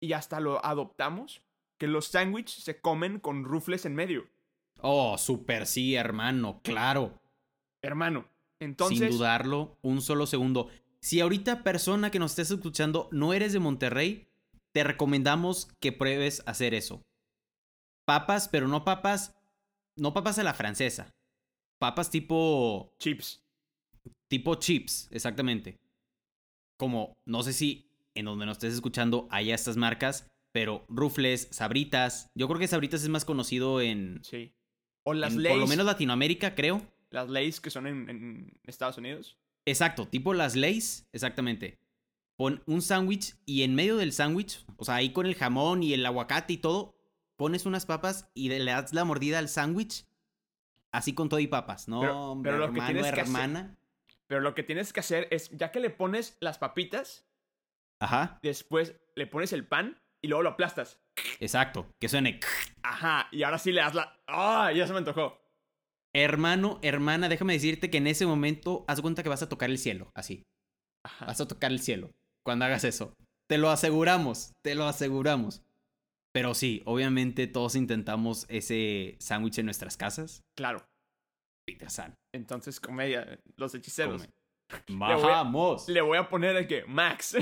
y 0.00 0.12
hasta 0.12 0.40
lo 0.40 0.64
adoptamos, 0.64 1.42
que 1.78 1.86
los 1.86 2.06
sándwiches 2.06 2.64
se 2.64 2.80
comen 2.80 3.18
con 3.18 3.44
rufles 3.44 3.84
en 3.84 3.94
medio. 3.94 4.28
Oh, 4.80 5.18
super 5.18 5.66
sí, 5.66 5.94
hermano. 5.94 6.60
Claro. 6.62 7.20
Hermano, 7.82 8.28
entonces... 8.60 8.98
Sin 8.98 9.18
dudarlo, 9.18 9.78
un 9.82 10.00
solo 10.00 10.26
segundo. 10.26 10.70
Si 11.06 11.20
ahorita, 11.20 11.62
persona 11.62 12.10
que 12.10 12.18
nos 12.18 12.32
estés 12.32 12.50
escuchando, 12.50 13.08
no 13.12 13.32
eres 13.32 13.52
de 13.52 13.60
Monterrey, 13.60 14.26
te 14.72 14.82
recomendamos 14.82 15.68
que 15.78 15.92
pruebes 15.92 16.42
hacer 16.46 16.74
eso. 16.74 17.00
Papas, 18.04 18.48
pero 18.48 18.66
no 18.66 18.84
papas. 18.84 19.38
No 19.94 20.12
papas 20.12 20.40
a 20.40 20.42
la 20.42 20.52
francesa. 20.52 21.14
Papas 21.78 22.10
tipo. 22.10 22.92
Chips. 22.98 23.40
Tipo 24.26 24.56
chips, 24.56 25.06
exactamente. 25.12 25.78
Como, 26.76 27.16
no 27.24 27.44
sé 27.44 27.52
si 27.52 27.88
en 28.16 28.24
donde 28.24 28.44
nos 28.44 28.56
estés 28.56 28.74
escuchando 28.74 29.28
haya 29.30 29.54
estas 29.54 29.76
marcas, 29.76 30.26
pero 30.50 30.86
Rufles, 30.88 31.46
Sabritas. 31.52 32.30
Yo 32.34 32.48
creo 32.48 32.58
que 32.58 32.66
Sabritas 32.66 33.04
es 33.04 33.08
más 33.10 33.24
conocido 33.24 33.80
en. 33.80 34.24
Sí. 34.24 34.52
O 35.04 35.14
las 35.14 35.34
en 35.34 35.44
por 35.44 35.56
lo 35.56 35.68
menos 35.68 35.86
Latinoamérica, 35.86 36.56
creo. 36.56 36.82
Las 37.10 37.28
leyes 37.28 37.60
que 37.60 37.70
son 37.70 37.86
en, 37.86 38.10
en 38.10 38.60
Estados 38.64 38.98
Unidos. 38.98 39.38
Exacto, 39.66 40.06
tipo 40.08 40.32
las 40.32 40.56
Lays, 40.56 41.06
exactamente. 41.12 41.78
Pon 42.36 42.62
un 42.66 42.82
sándwich 42.82 43.34
y 43.46 43.62
en 43.62 43.74
medio 43.74 43.96
del 43.96 44.12
sándwich, 44.12 44.64
o 44.76 44.84
sea, 44.84 44.96
ahí 44.96 45.12
con 45.12 45.26
el 45.26 45.34
jamón 45.34 45.82
y 45.82 45.92
el 45.94 46.04
aguacate 46.06 46.52
y 46.54 46.58
todo, 46.58 46.94
pones 47.36 47.66
unas 47.66 47.86
papas 47.86 48.28
y 48.34 48.48
le 48.48 48.64
das 48.64 48.92
la 48.92 49.04
mordida 49.04 49.38
al 49.38 49.48
sándwich. 49.48 50.06
Así 50.92 51.14
con 51.14 51.28
todo 51.28 51.40
y 51.40 51.46
papas, 51.46 51.88
¿no? 51.88 52.00
Pero- 52.00 52.18
hombre, 52.30 52.52
pero 52.52 52.58
lo 52.66 52.72
que 52.72 52.78
hermano, 52.78 52.92
tienes 52.92 53.12
que 53.12 53.20
hacer- 53.20 53.24
hermana. 53.34 53.76
Pero 54.28 54.40
lo 54.40 54.54
que 54.54 54.62
tienes 54.62 54.92
que 54.92 55.00
hacer 55.00 55.28
es, 55.30 55.50
ya 55.50 55.70
que 55.70 55.80
le 55.80 55.90
pones 55.90 56.36
las 56.40 56.58
papitas, 56.58 57.26
Ajá, 58.00 58.38
después 58.42 58.94
le 59.14 59.26
pones 59.26 59.52
el 59.52 59.66
pan 59.66 60.00
y 60.22 60.28
luego 60.28 60.42
lo 60.42 60.50
aplastas. 60.50 61.00
exacto, 61.40 61.86
que 61.98 62.08
suene. 62.08 62.40
Ajá, 62.82 63.28
y 63.32 63.42
ahora 63.42 63.58
sí 63.58 63.72
le 63.72 63.80
das 63.80 63.94
la... 63.94 64.18
¡Ah! 64.26 64.70
ya 64.74 64.86
se 64.86 64.92
me 64.92 64.98
antojó. 64.98 65.38
Hermano, 66.18 66.78
hermana, 66.80 67.28
déjame 67.28 67.52
decirte 67.52 67.90
que 67.90 67.98
en 67.98 68.06
ese 68.06 68.24
momento 68.24 68.86
haz 68.88 69.02
cuenta 69.02 69.22
que 69.22 69.28
vas 69.28 69.42
a 69.42 69.50
tocar 69.50 69.68
el 69.68 69.76
cielo, 69.78 70.10
así. 70.14 70.46
Ajá. 71.04 71.26
Vas 71.26 71.40
a 71.42 71.46
tocar 71.46 71.70
el 71.70 71.78
cielo 71.80 72.10
cuando 72.42 72.64
hagas 72.64 72.84
eso. 72.84 73.14
Te 73.48 73.58
lo 73.58 73.68
aseguramos, 73.70 74.52
te 74.62 74.74
lo 74.74 74.86
aseguramos. 74.86 75.62
Pero 76.32 76.54
sí, 76.54 76.82
obviamente 76.86 77.46
todos 77.46 77.74
intentamos 77.76 78.46
ese 78.48 79.16
sándwich 79.18 79.58
en 79.58 79.66
nuestras 79.66 79.96
casas. 79.98 80.42
Claro. 80.56 80.86
Peter 81.66 81.90
San. 81.90 82.14
Entonces, 82.34 82.80
comedia, 82.80 83.38
los 83.56 83.74
hechiceros. 83.74 84.22
Come. 84.22 84.32
Le 85.08 85.14
voy 85.14 85.24
a- 85.24 85.26
Vamos. 85.26 85.88
Le 85.88 86.00
voy 86.00 86.16
a 86.18 86.28
poner 86.30 86.56
el 86.56 86.66
que 86.66 86.84
Max. 86.86 87.36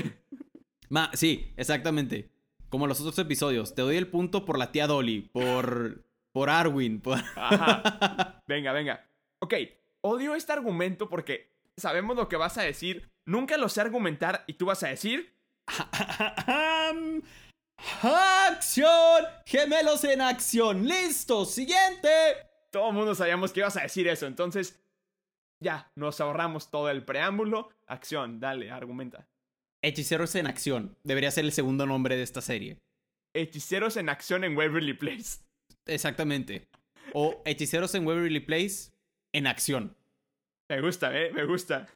Ma- 0.89 1.11
sí, 1.13 1.53
exactamente. 1.57 2.29
Como 2.69 2.87
los 2.87 2.99
otros 2.99 3.17
episodios. 3.19 3.73
Te 3.73 3.81
doy 3.83 3.95
el 3.95 4.07
punto 4.07 4.43
por 4.45 4.57
la 4.59 4.71
tía 4.71 4.85
Dolly, 4.87 5.29
por, 5.31 6.04
por 6.35 6.49
Arwin, 6.49 6.99
por... 6.99 7.17
Ajá. 7.37 8.43
Venga, 8.45 8.73
venga. 8.73 9.09
Ok, 9.41 9.53
odio 10.01 10.35
este 10.35 10.51
argumento 10.51 11.07
porque 11.07 11.55
sabemos 11.77 12.17
lo 12.17 12.27
que 12.27 12.35
vas 12.35 12.57
a 12.57 12.63
decir. 12.63 13.09
Nunca 13.25 13.57
lo 13.57 13.69
sé 13.69 13.79
argumentar 13.79 14.43
y 14.45 14.55
tú 14.55 14.65
vas 14.65 14.83
a 14.83 14.89
decir... 14.89 15.33
¡Acción! 18.01 19.23
¡Gemelos 19.45 20.03
en 20.03 20.19
acción! 20.19 20.85
¡Listo! 20.85 21.45
¡Siguiente! 21.45 22.09
Todo 22.69 22.89
el 22.89 22.95
mundo 22.95 23.15
sabíamos 23.15 23.53
que 23.53 23.61
ibas 23.61 23.77
a 23.77 23.83
decir 23.83 24.05
eso. 24.09 24.27
Entonces, 24.27 24.83
ya, 25.63 25.89
nos 25.95 26.19
ahorramos 26.19 26.69
todo 26.69 26.89
el 26.89 27.05
preámbulo. 27.05 27.69
Acción, 27.87 28.41
dale, 28.41 28.71
argumenta. 28.71 29.25
Hechiceros 29.81 30.35
en 30.35 30.47
acción. 30.47 30.97
Debería 31.05 31.31
ser 31.31 31.45
el 31.45 31.53
segundo 31.53 31.85
nombre 31.85 32.17
de 32.17 32.23
esta 32.23 32.41
serie. 32.41 32.77
Hechiceros 33.33 33.95
en 33.95 34.09
acción 34.09 34.43
en 34.43 34.57
Waverly 34.57 34.95
Place. 34.95 35.44
Exactamente. 35.85 36.67
O 37.13 37.41
Hechiceros 37.45 37.95
en 37.95 38.05
Waverly 38.05 38.39
Place 38.39 38.91
en 39.33 39.47
acción. 39.47 39.95
Me 40.69 40.81
gusta, 40.81 41.15
¿eh? 41.17 41.31
Me 41.31 41.45
gusta. 41.45 41.87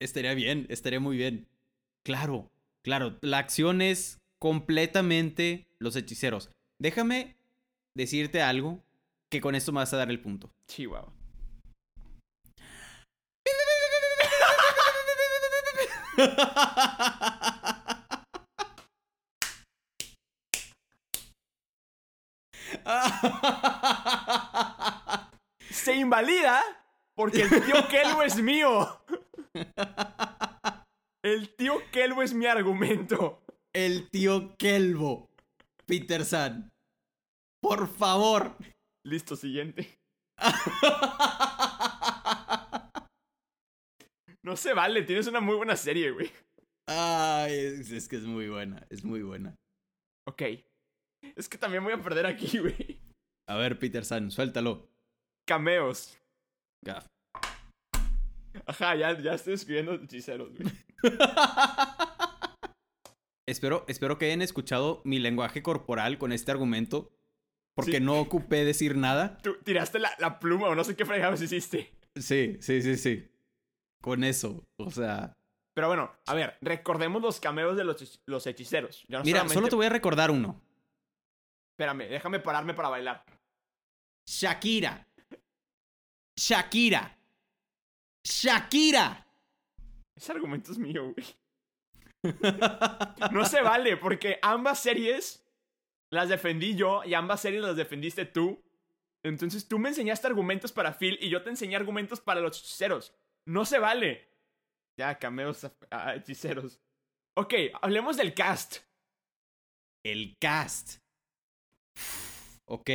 Estaría 0.00 0.34
bien, 0.34 0.66
estaría 0.70 1.00
muy 1.00 1.16
bien. 1.16 1.46
Claro, 2.02 2.50
claro. 2.82 3.18
La 3.20 3.38
acción 3.38 3.82
es 3.82 4.18
completamente 4.38 5.66
los 5.78 5.96
hechiceros. 5.96 6.50
Déjame 6.78 7.36
decirte 7.94 8.42
algo 8.42 8.84
que 9.30 9.40
con 9.40 9.54
esto 9.54 9.72
me 9.72 9.78
vas 9.78 9.92
a 9.92 9.96
dar 9.96 10.10
el 10.10 10.20
punto. 10.20 10.50
Chihuahua. 10.68 11.12
Se 25.70 25.94
invalida 25.94 26.62
Porque 27.14 27.42
el 27.42 27.48
tío 27.48 27.88
Kelbo 27.88 28.22
es 28.22 28.40
mío. 28.40 29.02
El 31.22 31.54
tío 31.56 31.80
Kelbo 31.90 32.22
es 32.22 32.34
mi 32.34 32.46
argumento. 32.46 33.42
El 33.72 34.08
tío 34.10 34.56
Kelbo. 34.56 35.28
Peter 35.86 36.24
San. 36.24 36.70
Por 37.60 37.88
favor. 37.88 38.56
Listo, 39.04 39.36
siguiente. 39.36 39.98
No 44.42 44.56
se 44.56 44.74
vale, 44.74 45.02
tienes 45.02 45.26
una 45.26 45.40
muy 45.40 45.56
buena 45.56 45.74
serie, 45.74 46.12
güey. 46.12 46.30
Ay, 46.86 47.52
es, 47.52 47.90
es 47.90 48.08
que 48.08 48.14
es 48.14 48.22
muy 48.22 48.48
buena, 48.48 48.86
es 48.90 49.02
muy 49.02 49.22
buena. 49.22 49.56
Ok. 50.28 50.42
Es 51.34 51.48
que 51.48 51.58
también 51.58 51.82
voy 51.82 51.92
a 51.92 52.00
perder 52.00 52.26
aquí, 52.26 52.58
güey. 52.60 53.00
A 53.48 53.56
ver, 53.56 53.78
Peter 53.78 54.04
San, 54.04 54.30
suéltalo. 54.30 54.88
Cameos. 55.46 56.18
Gaf. 56.84 57.06
Ajá, 58.66 58.96
ya, 58.96 59.18
ya 59.20 59.34
estoy 59.34 59.54
escribiendo 59.54 59.94
hechiceros, 59.94 60.50
güey. 60.52 60.68
Espero, 63.48 63.84
espero 63.86 64.18
que 64.18 64.26
hayan 64.26 64.42
escuchado 64.42 65.02
mi 65.04 65.20
lenguaje 65.20 65.62
corporal 65.62 66.18
con 66.18 66.32
este 66.32 66.50
argumento. 66.50 67.12
Porque 67.76 67.98
Sí. 67.98 68.00
no 68.00 68.18
ocupé 68.18 68.64
decir 68.64 68.96
nada. 68.96 69.38
Tú 69.38 69.56
tiraste 69.62 69.98
la, 70.00 70.10
la 70.18 70.40
pluma 70.40 70.68
o 70.68 70.74
no 70.74 70.82
sé 70.82 70.96
qué 70.96 71.04
fregados 71.04 71.40
hiciste. 71.42 71.92
Sí, 72.16 72.56
sí, 72.60 72.82
sí, 72.82 72.96
sí. 72.96 73.30
Con 74.02 74.24
eso. 74.24 74.64
O 74.80 74.90
sea. 74.90 75.32
Pero 75.76 75.86
bueno, 75.88 76.10
a 76.26 76.34
ver, 76.34 76.56
recordemos 76.62 77.22
los 77.22 77.38
cameos 77.38 77.76
de 77.76 77.84
los, 77.84 78.20
los 78.26 78.46
hechiceros. 78.46 79.04
No 79.08 79.18
Mira, 79.22 79.40
solamente- 79.40 79.54
solo 79.54 79.68
te 79.68 79.76
voy 79.76 79.86
a 79.86 79.90
recordar 79.90 80.30
uno. 80.30 80.60
Espérame, 81.78 82.08
déjame 82.08 82.40
pararme 82.40 82.72
para 82.74 82.88
bailar. 82.88 83.22
Shakira. 84.28 85.06
Shakira. 86.38 87.16
Shakira. 88.24 89.26
Ese 90.16 90.32
argumento 90.32 90.72
es 90.72 90.78
mío, 90.78 91.12
güey. 91.12 91.26
No 93.32 93.44
se 93.44 93.62
vale, 93.62 93.96
porque 93.96 94.38
ambas 94.42 94.80
series 94.80 95.44
las 96.10 96.28
defendí 96.28 96.74
yo 96.74 97.04
y 97.04 97.14
ambas 97.14 97.40
series 97.40 97.62
las 97.62 97.76
defendiste 97.76 98.24
tú. 98.24 98.62
Entonces 99.24 99.68
tú 99.68 99.78
me 99.78 99.90
enseñaste 99.90 100.26
argumentos 100.26 100.72
para 100.72 100.92
Phil 100.92 101.18
y 101.20 101.28
yo 101.28 101.42
te 101.42 101.50
enseñé 101.50 101.76
argumentos 101.76 102.20
para 102.20 102.40
los 102.40 102.58
hechiceros. 102.58 103.14
No 103.46 103.64
se 103.64 103.78
vale. 103.78 104.28
Ya, 104.98 105.18
cameos 105.18 105.64
a, 105.64 105.72
a 105.90 106.16
hechiceros. 106.16 106.80
Ok, 107.36 107.54
hablemos 107.82 108.16
del 108.16 108.34
cast. 108.34 108.78
El 110.04 110.36
cast. 110.40 111.00
Ok. 112.66 112.90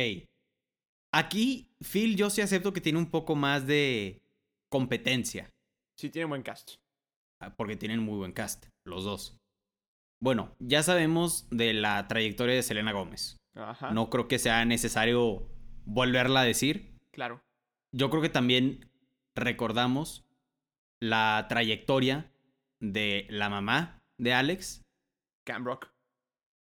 Aquí, 1.12 1.70
Phil, 1.80 2.16
yo 2.16 2.30
sí 2.30 2.40
acepto 2.40 2.72
que 2.72 2.80
tiene 2.80 2.98
un 2.98 3.10
poco 3.10 3.36
más 3.36 3.66
de 3.66 4.22
competencia. 4.70 5.50
Sí, 5.96 6.08
tiene 6.10 6.26
buen 6.26 6.42
cast. 6.42 6.76
ah, 7.40 7.54
Porque 7.54 7.76
tienen 7.76 8.00
muy 8.00 8.16
buen 8.16 8.32
cast, 8.32 8.66
los 8.84 9.04
dos. 9.04 9.38
Bueno, 10.20 10.54
ya 10.58 10.82
sabemos 10.82 11.48
de 11.50 11.74
la 11.74 12.08
trayectoria 12.08 12.54
de 12.54 12.62
Selena 12.62 12.92
Gómez. 12.92 13.36
Ajá. 13.54 13.90
No 13.90 14.08
creo 14.08 14.28
que 14.28 14.38
sea 14.38 14.64
necesario 14.64 15.48
volverla 15.84 16.40
a 16.40 16.44
decir. 16.44 16.98
Claro. 17.10 17.42
Yo 17.92 18.08
creo 18.08 18.22
que 18.22 18.30
también 18.30 18.90
recordamos 19.34 20.24
la 21.00 21.46
trayectoria 21.48 22.32
de 22.80 23.26
la 23.28 23.50
mamá 23.50 24.02
de 24.16 24.32
Alex, 24.32 24.82
Cam 25.44 25.64
Rock. 25.64 25.88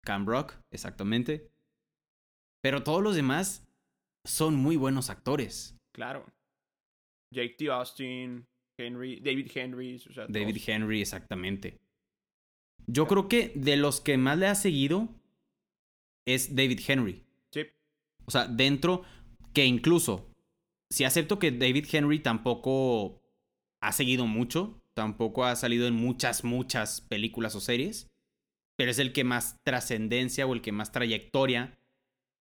Cam 0.03 0.25
Rock, 0.25 0.53
exactamente. 0.71 1.51
Pero 2.62 2.83
todos 2.83 3.03
los 3.03 3.15
demás 3.15 3.66
son 4.27 4.55
muy 4.55 4.75
buenos 4.75 5.09
actores. 5.09 5.77
Claro. 5.93 6.25
Jake 7.33 7.55
T. 7.57 7.69
Austin, 7.69 8.47
Henry, 8.77 9.19
David 9.19 9.51
Henry, 9.53 9.95
o 9.95 10.13
sea, 10.13 10.27
David 10.27 10.55
todos. 10.55 10.69
Henry, 10.69 11.01
exactamente. 11.01 11.79
Yo 12.85 13.07
creo 13.07 13.27
que 13.27 13.51
de 13.55 13.75
los 13.75 13.99
que 13.99 14.17
más 14.17 14.37
le 14.37 14.47
ha 14.47 14.55
seguido 14.55 15.09
es 16.25 16.55
David 16.55 16.79
Henry. 16.87 17.23
Sí, 17.51 17.61
O 18.25 18.31
sea, 18.31 18.47
dentro 18.47 19.03
que 19.53 19.65
incluso, 19.65 20.31
si 20.89 21.03
acepto 21.03 21.39
que 21.39 21.51
David 21.51 21.87
Henry 21.91 22.19
tampoco 22.19 23.21
ha 23.81 23.91
seguido 23.91 24.25
mucho, 24.25 24.81
tampoco 24.93 25.45
ha 25.45 25.55
salido 25.55 25.87
en 25.87 25.95
muchas, 25.95 26.43
muchas 26.43 27.01
películas 27.01 27.55
o 27.55 27.59
series, 27.59 28.09
pero 28.77 28.91
es 28.91 28.99
el 28.99 29.11
que 29.11 29.23
más 29.23 29.57
trascendencia 29.63 30.45
o 30.45 30.53
el 30.53 30.61
que 30.61 30.71
más 30.71 30.91
trayectoria 30.91 31.77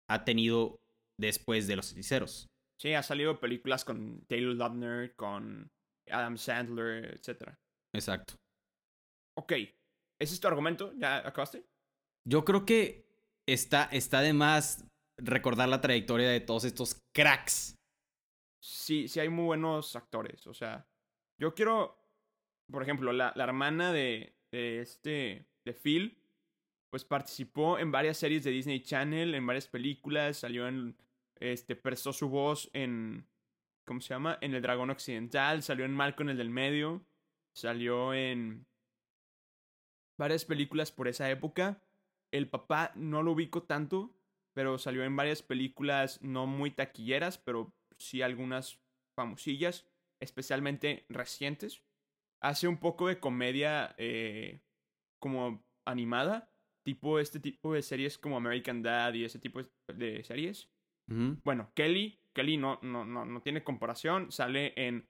ha 0.09 0.25
tenido 0.25 0.81
después 1.19 1.67
de 1.67 1.77
los 1.77 1.93
hechiceros. 1.93 2.47
sí, 2.81 2.93
ha 2.95 3.03
salido 3.03 3.41
películas 3.41 3.85
con 3.85 4.25
Taylor 4.27 4.55
Lautner, 4.55 5.15
con 5.17 5.71
Adam 6.11 6.37
Sandler, 6.37 7.15
etc. 7.15 7.55
Exacto. 7.95 8.35
Ok, 9.39 9.53
¿ese 9.53 10.35
es 10.35 10.41
tu 10.41 10.49
argumento? 10.49 10.93
¿Ya 10.99 11.27
acabaste? 11.27 11.65
Yo 12.29 12.45
creo 12.45 12.65
que 12.65 13.07
está, 13.47 13.85
está 13.85 14.21
de 14.21 14.33
más 14.33 14.87
recordar 15.19 15.69
la 15.69 15.81
trayectoria 15.81 16.29
de 16.29 16.41
todos 16.41 16.65
estos 16.65 17.01
cracks. 17.15 17.75
Sí, 18.63 19.09
sí 19.09 19.21
hay 19.21 19.29
muy 19.29 19.45
buenos 19.45 19.95
actores, 19.97 20.47
o 20.47 20.55
sea, 20.55 20.87
yo 21.39 21.55
quiero, 21.55 21.99
por 22.71 22.83
ejemplo, 22.83 23.13
la, 23.13 23.33
la 23.37 23.45
hermana 23.45 23.93
de, 23.93 24.37
de 24.51 24.81
este, 24.81 25.49
de 25.65 25.73
Phil, 25.73 26.19
pues 26.91 27.05
participó 27.05 27.79
en 27.79 27.93
varias 27.93 28.17
series 28.17 28.43
de 28.45 28.51
Disney 28.51 28.83
Channel, 28.83 29.35
en 29.35 29.47
varias 29.47 29.69
películas, 29.69 30.39
salió 30.39 30.67
en, 30.67 30.97
este, 31.41 31.77
prestó 31.77 32.13
su 32.13 32.29
voz 32.29 32.71
en, 32.73 33.29
¿cómo 33.87 34.01
se 34.01 34.15
llama? 34.15 34.39
En 34.41 34.55
El 34.55 34.63
Dragón 34.63 34.91
Occidental, 34.91 35.63
salió 35.63 35.85
en 35.85 35.95
Malcolm 35.95 36.31
el 36.31 36.37
del 36.37 36.51
Medio, 36.51 37.07
salió 37.55 38.15
en 38.15 38.67
varias 40.19 40.45
películas 40.45 40.93
por 40.93 41.09
esa 41.09 41.31
época. 41.31 41.83
El 42.33 42.49
papá 42.49 42.93
no 42.95 43.23
lo 43.23 43.33
ubico 43.33 43.63
tanto, 43.63 44.15
pero 44.55 44.79
salió 44.79 45.05
en 45.05 45.17
varias 45.17 45.43
películas 45.43 46.21
no 46.23 46.47
muy 46.47 46.71
taquilleras, 46.71 47.39
pero 47.39 47.75
sí 47.99 48.23
algunas 48.23 48.81
famosillas, 49.15 49.87
especialmente 50.21 51.07
recientes. 51.09 51.83
Hace 52.43 52.69
un 52.69 52.79
poco 52.79 53.09
de 53.09 53.21
comedia 53.21 53.95
eh, 53.99 54.61
como 55.21 55.65
animada, 55.87 56.53
tipo 56.85 57.19
este 57.19 57.41
tipo 57.41 57.75
de 57.75 57.83
series 57.83 58.19
como 58.19 58.37
American 58.37 58.83
Dad 58.83 59.15
y 59.15 59.25
ese 59.25 59.39
tipo 59.39 59.61
de 59.89 60.25
series. 60.25 60.71
Bueno, 61.09 61.71
Kelly, 61.75 62.19
Kelly 62.33 62.57
no, 62.57 62.81
no, 62.83 63.05
no, 63.05 63.25
no 63.25 63.41
tiene 63.41 63.63
comparación, 63.63 64.33
sale 64.33 64.73
en 64.77 65.09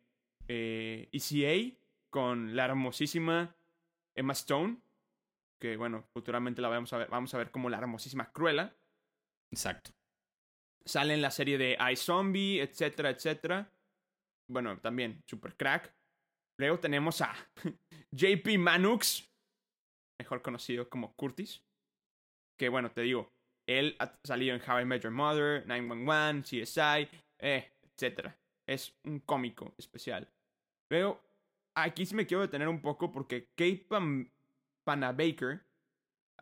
eh, 0.48 1.08
ECA 1.12 1.76
con 2.10 2.54
la 2.54 2.66
hermosísima 2.66 3.56
Emma 4.14 4.32
Stone, 4.32 4.78
que 5.60 5.76
bueno, 5.76 6.04
futuramente 6.12 6.62
la 6.62 6.68
vamos 6.68 6.92
a 6.92 6.98
ver, 6.98 7.08
vamos 7.08 7.32
a 7.34 7.38
ver 7.38 7.50
como 7.50 7.70
la 7.70 7.78
hermosísima 7.78 8.30
Cruella. 8.32 8.76
Exacto. 9.50 9.90
Sale 10.84 11.14
en 11.14 11.22
la 11.22 11.30
serie 11.30 11.58
de 11.58 11.76
iZombie, 11.92 12.62
etcétera, 12.62 13.10
etcétera. 13.10 13.72
Bueno, 14.48 14.78
también, 14.78 15.22
super 15.26 15.56
crack. 15.56 15.94
Luego 16.58 16.78
tenemos 16.78 17.20
a 17.20 17.34
JP 18.12 18.58
Manux, 18.58 19.28
mejor 20.20 20.42
conocido 20.42 20.88
como 20.88 21.14
Curtis. 21.16 21.62
Que 22.58 22.68
bueno, 22.68 22.90
te 22.92 23.02
digo, 23.02 23.35
él 23.66 23.96
ha 23.98 24.18
salido 24.24 24.54
en 24.54 24.62
How 24.68 24.80
I 24.80 24.84
Met 24.84 25.02
Your 25.02 25.12
Mother, 25.12 25.66
911, 25.66 26.42
CSI, 26.64 27.08
eh, 27.38 27.72
etcétera. 27.82 28.36
Es 28.66 28.94
un 29.04 29.20
cómico 29.20 29.74
especial. 29.78 30.28
Luego, 30.90 31.20
aquí 31.74 32.06
sí 32.06 32.14
me 32.14 32.26
quiero 32.26 32.42
detener 32.42 32.68
un 32.68 32.80
poco 32.80 33.10
porque 33.12 33.46
Kate 33.56 33.86
Pam- 33.88 34.30
Panabaker 34.84 35.62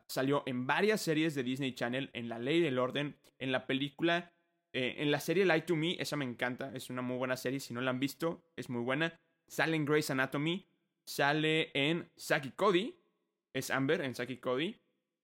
salió 0.07 0.43
en 0.47 0.67
varias 0.67 1.01
series 1.01 1.35
de 1.35 1.43
Disney 1.43 1.75
Channel, 1.75 2.11
en 2.13 2.29
La 2.29 2.39
Ley 2.39 2.61
del 2.61 2.79
Orden, 2.79 3.17
en 3.39 3.53
la 3.53 3.67
película, 3.67 4.33
eh, 4.73 4.97
en 4.99 5.11
la 5.11 5.21
serie 5.21 5.45
Lie 5.47 5.63
to 5.63 5.77
Me, 5.77 5.97
esa 5.99 6.17
me 6.17 6.25
encanta, 6.25 6.73
es 6.75 6.91
una 6.91 7.03
muy 7.03 7.17
buena 7.17 7.37
serie, 7.37 7.61
si 7.61 7.73
no 7.73 7.81
la 7.81 7.91
han 7.91 8.01
visto, 8.01 8.43
es 8.57 8.69
muy 8.69 8.83
buena. 8.83 9.19
Sale 9.49 9.77
en 9.77 9.85
Grey's 9.85 10.11
Anatomy, 10.11 10.67
sale 11.07 11.71
en 11.75 12.11
Saki 12.17 12.51
Cody, 12.53 12.95
es 13.55 13.71
Amber 13.71 14.01
en 14.03 14.15
Saki 14.15 14.39
Cody, 14.39 14.77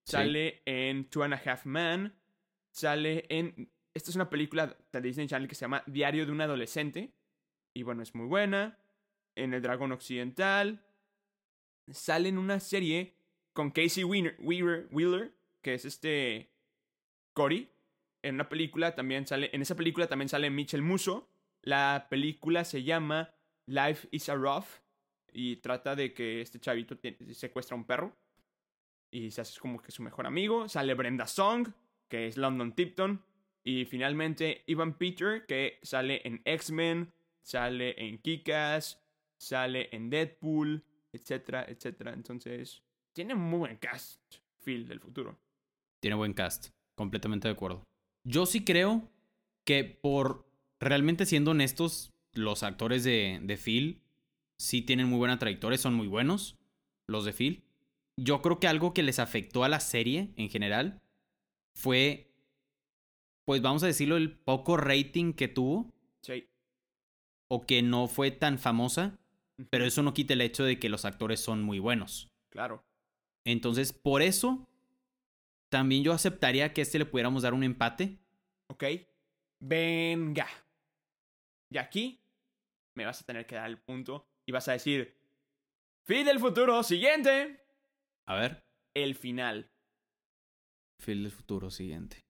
Sale 0.04 0.62
en 0.64 1.04
Two 1.04 1.22
and 1.22 1.34
a 1.34 1.42
Half 1.44 1.66
Man, 1.66 2.14
sale 2.70 3.26
en... 3.28 3.70
Esta 3.92 4.10
es 4.10 4.16
una 4.16 4.30
película 4.30 4.76
de 4.92 5.00
Disney 5.00 5.26
Channel 5.26 5.48
que 5.48 5.54
se 5.54 5.62
llama 5.62 5.82
Diario 5.86 6.24
de 6.24 6.32
un 6.32 6.40
Adolescente, 6.40 7.12
y 7.74 7.82
bueno, 7.82 8.02
es 8.02 8.14
muy 8.14 8.26
buena. 8.26 8.78
En 9.36 9.54
El 9.54 9.62
Dragón 9.62 9.92
Occidental, 9.92 10.80
sale 11.90 12.28
en 12.28 12.38
una 12.38 12.60
serie 12.60 13.14
con 13.52 13.70
Casey 13.70 14.04
Weaver, 14.04 14.88
Wheeler, 14.90 15.32
que 15.62 15.74
es 15.74 15.84
este 15.84 16.50
Cory. 17.32 17.68
En 18.22 18.34
una 18.34 18.48
película 18.48 18.94
también 18.94 19.26
sale, 19.26 19.50
en 19.52 19.62
esa 19.62 19.76
película 19.76 20.08
también 20.08 20.28
sale 20.28 20.50
Mitchell 20.50 20.82
Musso. 20.82 21.28
La 21.62 22.06
película 22.10 22.64
se 22.64 22.82
llama 22.82 23.32
Life 23.66 24.08
is 24.10 24.28
a 24.28 24.34
Rough 24.34 24.66
y 25.32 25.56
trata 25.56 25.94
de 25.94 26.12
que 26.12 26.40
este 26.40 26.58
chavito 26.58 26.98
secuestra 27.32 27.74
a 27.74 27.78
un 27.78 27.84
perro 27.84 28.16
y 29.10 29.30
se 29.30 29.40
hace 29.40 29.58
como 29.60 29.80
que 29.80 29.92
su 29.92 30.02
mejor 30.02 30.26
amigo. 30.26 30.68
Sale 30.68 30.94
Brenda 30.94 31.26
Song, 31.26 31.68
que 32.08 32.26
es 32.26 32.36
London 32.36 32.74
Tipton. 32.74 33.22
Y 33.62 33.84
finalmente 33.84 34.64
Ivan 34.66 34.96
Peter, 34.96 35.44
que 35.46 35.78
sale 35.82 36.22
en 36.24 36.40
X-Men, 36.44 37.12
sale 37.42 37.94
en 38.02 38.18
Kikas, 38.18 39.02
sale 39.36 39.88
en 39.92 40.08
Deadpool, 40.08 40.82
etcétera, 41.12 41.66
etcétera. 41.68 42.12
Entonces, 42.12 42.82
tiene 43.12 43.34
muy 43.34 43.58
buen 43.58 43.76
cast, 43.76 44.20
Phil 44.64 44.86
del 44.86 45.00
futuro. 45.00 45.38
Tiene 46.00 46.16
buen 46.16 46.32
cast. 46.32 46.68
Completamente 46.94 47.48
de 47.48 47.54
acuerdo. 47.54 47.84
Yo 48.24 48.46
sí 48.46 48.64
creo 48.64 49.10
que 49.64 49.84
por 49.84 50.46
realmente 50.78 51.26
siendo 51.26 51.50
honestos, 51.50 52.10
los 52.32 52.62
actores 52.62 53.04
de, 53.04 53.40
de 53.42 53.56
Phil 53.56 54.02
sí 54.58 54.82
tienen 54.82 55.08
muy 55.08 55.18
buena 55.18 55.38
trayectoria, 55.38 55.78
son 55.78 55.94
muy 55.94 56.06
buenos, 56.06 56.58
los 57.06 57.24
de 57.24 57.32
Phil. 57.32 57.64
Yo 58.22 58.42
creo 58.42 58.60
que 58.60 58.68
algo 58.68 58.92
que 58.92 59.02
les 59.02 59.18
afectó 59.18 59.64
a 59.64 59.68
la 59.68 59.80
serie 59.80 60.34
en 60.36 60.50
general 60.50 61.00
fue, 61.74 62.34
pues 63.46 63.62
vamos 63.62 63.82
a 63.82 63.86
decirlo, 63.86 64.16
el 64.16 64.38
poco 64.38 64.76
rating 64.76 65.32
que 65.32 65.48
tuvo 65.48 65.90
Sí. 66.22 66.46
o 67.48 67.64
que 67.66 67.80
no 67.82 68.08
fue 68.08 68.30
tan 68.30 68.58
famosa, 68.58 69.18
pero 69.70 69.86
eso 69.86 70.02
no 70.02 70.12
quita 70.12 70.34
el 70.34 70.42
hecho 70.42 70.64
de 70.64 70.78
que 70.78 70.90
los 70.90 71.04
actores 71.04 71.40
son 71.40 71.62
muy 71.62 71.78
buenos. 71.78 72.28
Claro. 72.50 72.84
Entonces, 73.46 73.92
por 73.94 74.20
eso, 74.20 74.68
también 75.70 76.02
yo 76.04 76.12
aceptaría 76.12 76.74
que 76.74 76.80
a 76.80 76.82
este 76.82 76.98
le 76.98 77.06
pudiéramos 77.06 77.42
dar 77.42 77.54
un 77.54 77.64
empate. 77.64 78.18
Ok. 78.68 78.84
Venga. 79.60 80.46
Y 81.70 81.78
aquí 81.78 82.20
me 82.94 83.06
vas 83.06 83.22
a 83.22 83.24
tener 83.24 83.46
que 83.46 83.54
dar 83.54 83.70
el 83.70 83.78
punto 83.78 84.26
y 84.46 84.52
vas 84.52 84.68
a 84.68 84.72
decir, 84.72 85.16
Phil 86.06 86.24
del 86.24 86.38
futuro, 86.38 86.82
siguiente. 86.82 87.59
A 88.30 88.34
ver, 88.34 88.62
El 88.94 89.14
final. 89.16 89.70
Phil 91.04 91.22
del 91.24 91.32
futuro 91.32 91.70
siguiente. 91.70 92.20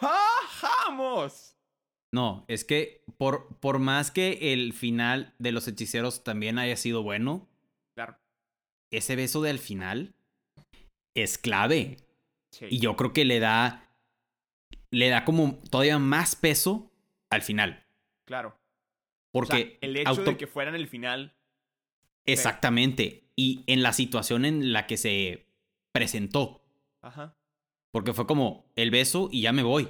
¡Bajamos! 0.00 1.56
No, 2.14 2.44
es 2.48 2.64
que 2.64 3.02
por, 3.18 3.56
por 3.58 3.78
más 3.80 4.10
que 4.10 4.52
el 4.52 4.72
final 4.72 5.34
de 5.38 5.52
los 5.52 5.66
hechiceros 5.68 6.22
también 6.24 6.58
haya 6.58 6.76
sido 6.76 7.02
bueno, 7.02 7.48
Claro. 7.96 8.16
ese 8.92 9.16
beso 9.16 9.42
del 9.42 9.58
final 9.58 10.14
es 11.16 11.38
clave. 11.38 11.96
Sí. 12.52 12.66
Y 12.70 12.78
yo 12.80 12.96
creo 12.96 13.12
que 13.12 13.24
le 13.24 13.40
da. 13.40 13.84
Le 14.90 15.08
da 15.10 15.24
como 15.24 15.58
todavía 15.70 15.98
más 15.98 16.34
peso 16.36 16.90
al 17.30 17.42
final. 17.42 17.84
Claro. 18.26 18.50
O 19.34 19.44
sea, 19.44 19.56
Porque. 19.56 19.78
el 19.82 19.96
hecho 19.96 20.10
auto- 20.10 20.22
de 20.24 20.36
que 20.38 20.46
fueran 20.46 20.74
el 20.74 20.88
final. 20.88 21.34
Exactamente. 22.26 23.24
Y 23.36 23.64
en 23.66 23.82
la 23.82 23.92
situación 23.92 24.44
en 24.44 24.72
la 24.72 24.86
que 24.86 24.96
se 24.96 25.46
presentó. 25.92 26.64
Ajá. 27.00 27.36
Porque 27.90 28.12
fue 28.12 28.26
como 28.26 28.70
el 28.76 28.90
beso 28.90 29.28
y 29.32 29.42
ya 29.42 29.52
me 29.52 29.62
voy. 29.62 29.88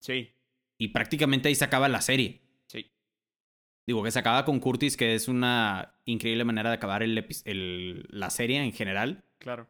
Sí. 0.00 0.32
Y 0.78 0.88
prácticamente 0.88 1.48
ahí 1.48 1.54
se 1.54 1.64
acaba 1.64 1.88
la 1.88 2.02
serie. 2.02 2.42
Sí. 2.66 2.90
Digo, 3.86 4.02
que 4.02 4.10
se 4.10 4.18
acaba 4.18 4.44
con 4.44 4.60
Curtis, 4.60 4.96
que 4.96 5.14
es 5.14 5.28
una 5.28 5.94
increíble 6.04 6.44
manera 6.44 6.70
de 6.70 6.76
acabar 6.76 7.02
el 7.02 8.06
la 8.10 8.30
serie 8.30 8.62
en 8.62 8.72
general. 8.72 9.24
Claro. 9.38 9.68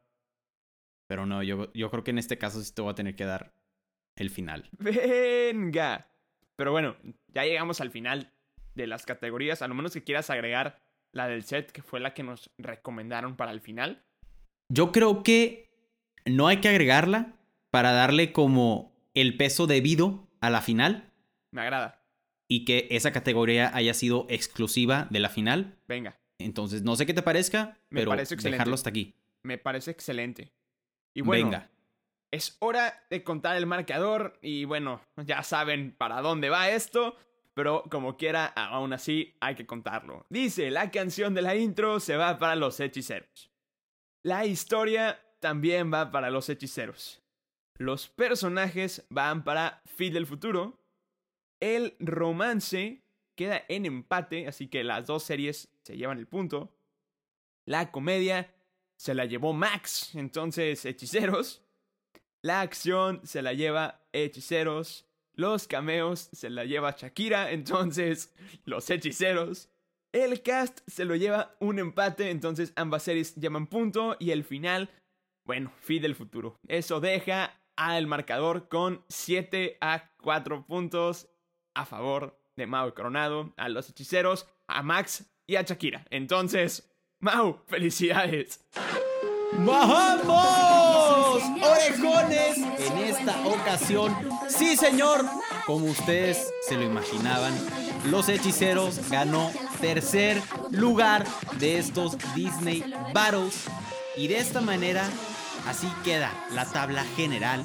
Pero 1.07 1.25
no, 1.27 1.43
yo, 1.43 1.73
yo 1.73 1.91
creo 1.91 2.05
que 2.05 2.11
en 2.11 2.19
este 2.19 2.39
caso 2.39 2.63
sí 2.63 2.75
te 2.75 2.83
voy 2.83 2.91
a 2.91 2.97
tener 2.97 3.15
que 3.15 3.25
dar 3.25 3.53
el 4.17 4.31
final. 4.31 4.69
Venga. 4.79 6.09
Pero 6.57 6.73
bueno, 6.73 6.97
ya 7.29 7.45
llegamos 7.45 7.81
al 7.81 7.91
final 7.91 8.33
de 8.75 8.87
las 8.87 9.07
categorías. 9.07 9.63
A 9.63 9.69
lo 9.69 9.75
menos 9.75 9.93
que 9.93 10.03
quieras 10.03 10.31
agregar 10.31 10.81
la 11.13 11.29
del 11.29 11.45
set, 11.45 11.71
que 11.71 11.83
fue 11.83 12.01
la 12.01 12.15
que 12.15 12.23
nos 12.23 12.51
recomendaron 12.59 13.37
para 13.37 13.53
el 13.53 13.61
final. 13.61 14.05
Yo 14.69 14.93
creo 14.93 15.23
que 15.23 15.71
no 16.25 16.49
hay 16.49 16.59
que 16.61 16.69
agregarla 16.69 17.35
para 17.71 17.93
darle 17.93 18.33
como 18.33 18.93
el 19.15 19.37
peso 19.37 19.67
debido 19.67 20.29
a 20.41 20.51
la 20.51 20.61
final 20.61 21.11
Me 21.53 21.63
agrada. 21.63 22.03
y 22.49 22.65
que 22.65 22.89
esa 22.91 23.13
categoría 23.13 23.71
haya 23.75 23.95
sido 23.95 24.27
exclusiva 24.29 25.07
de 25.11 25.21
la 25.21 25.29
final. 25.29 25.79
Venga. 25.87 26.19
Entonces, 26.39 26.83
no 26.83 26.97
sé 26.97 27.07
qué 27.07 27.15
te 27.15 27.23
parezca, 27.23 27.79
Me 27.91 28.01
pero 28.01 28.11
parece 28.11 28.35
excelente. 28.35 28.57
dejarlo 28.57 28.75
hasta 28.75 28.91
aquí. 28.91 29.15
Me 29.43 29.57
parece 29.59 29.91
excelente. 29.91 30.53
Y 31.15 31.23
bueno, 31.23 31.47
Venga. 31.47 31.71
es 32.31 32.57
hora 32.61 33.07
de 33.09 33.23
contar 33.25 33.57
el 33.57 33.65
marcador. 33.67 34.39
Y 34.43 34.65
bueno, 34.65 35.01
ya 35.25 35.43
saben 35.43 35.95
para 35.97 36.21
dónde 36.21 36.51
va 36.51 36.69
esto. 36.71 37.17
Pero 37.55 37.85
como 37.91 38.19
quiera, 38.19 38.45
aún 38.47 38.93
así 38.93 39.35
hay 39.41 39.55
que 39.55 39.65
contarlo. 39.65 40.27
Dice, 40.29 40.71
la 40.71 40.91
canción 40.91 41.33
de 41.33 41.41
la 41.41 41.57
intro 41.57 42.01
se 42.01 42.17
va 42.17 42.37
para 42.39 42.55
los 42.55 42.79
hechiceros. 42.81 43.51
La 44.27 44.45
historia 44.45 45.25
también 45.39 45.93
va 45.95 46.11
para 46.11 46.31
los 46.31 46.49
hechiceros. 46.49 47.23
Los 47.79 48.09
personajes 48.09 49.07
van 49.09 49.45
para 49.45 49.85
Phil 49.97 50.15
del 50.15 50.27
futuro. 50.27 50.83
El 51.61 51.95
romance 52.01 53.05
queda 53.37 53.63
en 53.69 53.87
empate, 53.87 54.49
así 54.49 54.67
que 54.67 54.83
las 54.83 55.07
dos 55.07 55.23
series 55.23 55.69
se 55.85 55.97
llevan 55.97 56.19
el 56.19 56.27
punto. 56.27 56.77
La 57.67 57.93
comedia 57.93 58.53
se 58.97 59.15
la 59.15 59.27
llevó 59.27 59.53
Max, 59.53 60.13
entonces 60.17 60.85
hechiceros. 60.85 61.63
La 62.43 62.63
acción 62.63 63.21
se 63.25 63.43
la 63.43 63.53
lleva 63.53 64.09
hechiceros. 64.13 65.07
Los 65.35 65.69
cameos 65.69 66.31
se 66.33 66.51
la 66.51 66.65
lleva 66.65 66.97
Shakira, 66.99 67.53
entonces 67.53 68.35
los 68.65 68.91
hechiceros. 68.91 69.69
El 70.17 70.41
cast 70.41 70.81
se 70.87 71.05
lo 71.05 71.15
lleva 71.15 71.55
un 71.61 71.79
empate, 71.79 72.31
entonces 72.31 72.73
ambas 72.75 73.03
series 73.03 73.35
llevan 73.35 73.67
punto. 73.67 74.17
Y 74.19 74.31
el 74.31 74.45
final, 74.45 74.89
bueno, 75.45 75.75
fin 75.83 76.01
del 76.01 76.15
futuro. 76.15 76.59
Eso 76.69 77.01
deja 77.01 77.61
al 77.77 78.07
marcador 78.07 78.67
con 78.69 79.05
7 79.09 79.77
a 79.83 80.11
4 80.23 80.65
puntos 80.65 81.29
a 81.75 81.85
favor 81.85 82.41
de 82.57 82.67
Mau 82.67 82.95
Coronado, 82.95 83.53
a 83.59 83.69
los 83.69 83.91
hechiceros, 83.91 84.49
a 84.67 84.83
Max 84.83 85.27
y 85.47 85.57
a 85.57 85.63
Shakira. 85.63 86.07
Entonces, 86.09 86.91
Mau, 87.21 87.63
felicidades. 87.67 88.65
¡Bajamos! 89.53 91.43
¡Orejones! 91.63 92.57
En 92.57 92.99
esta 92.99 93.47
ocasión, 93.47 94.17
sí 94.49 94.79
señor, 94.79 95.27
como 95.67 95.87
ustedes 95.87 96.55
se 96.63 96.77
lo 96.77 96.85
imaginaban, 96.85 97.55
los 98.07 98.29
hechiceros 98.29 99.09
ganó 99.11 99.51
tercer 99.81 100.41
lugar 100.71 101.27
de 101.59 101.79
estos 101.79 102.17
Disney 102.35 102.85
Battles. 103.13 103.65
Y 104.17 104.29
de 104.29 104.39
esta 104.39 104.61
manera, 104.61 105.05
así 105.69 105.89
queda 106.05 106.33
la 106.53 106.65
tabla 106.65 107.05
general. 107.17 107.65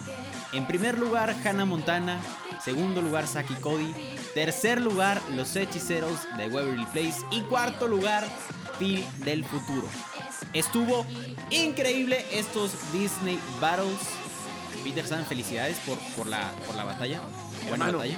En 0.53 0.67
primer 0.67 0.97
lugar, 0.97 1.35
Hannah 1.45 1.65
Montana. 1.65 2.19
Segundo 2.63 3.01
lugar, 3.01 3.25
Saki 3.25 3.55
Cody. 3.55 3.93
Tercer 4.33 4.81
lugar, 4.81 5.21
los 5.35 5.55
hechiceros 5.55 6.19
de 6.37 6.47
Waverly 6.47 6.85
Place. 6.87 7.21
Y 7.31 7.41
cuarto 7.41 7.87
lugar, 7.87 8.27
Phil 8.77 9.05
del 9.23 9.45
futuro. 9.45 9.87
Estuvo 10.53 11.05
increíble 11.49 12.25
estos 12.31 12.71
Disney 12.91 13.39
Battles. 13.61 13.99
Peter 14.83 15.05
San, 15.05 15.25
felicidades 15.25 15.77
por, 15.79 15.97
por, 16.15 16.27
la, 16.27 16.51
por 16.65 16.75
la 16.75 16.83
batalla. 16.83 17.21
Buena 17.69 17.85
Hermano. 17.85 17.97
batalla. 17.99 18.17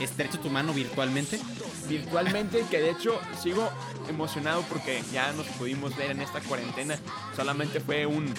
Estrecho 0.00 0.38
tu 0.40 0.50
mano 0.50 0.72
virtualmente. 0.72 1.38
virtualmente, 1.88 2.64
que 2.70 2.80
de 2.80 2.90
hecho 2.90 3.20
sigo 3.40 3.70
emocionado 4.08 4.62
porque 4.68 5.02
ya 5.12 5.32
nos 5.32 5.46
pudimos 5.48 5.96
ver 5.96 6.10
en 6.10 6.20
esta 6.20 6.40
cuarentena. 6.40 6.98
Solamente 7.34 7.80
fue 7.80 8.06
un 8.06 8.32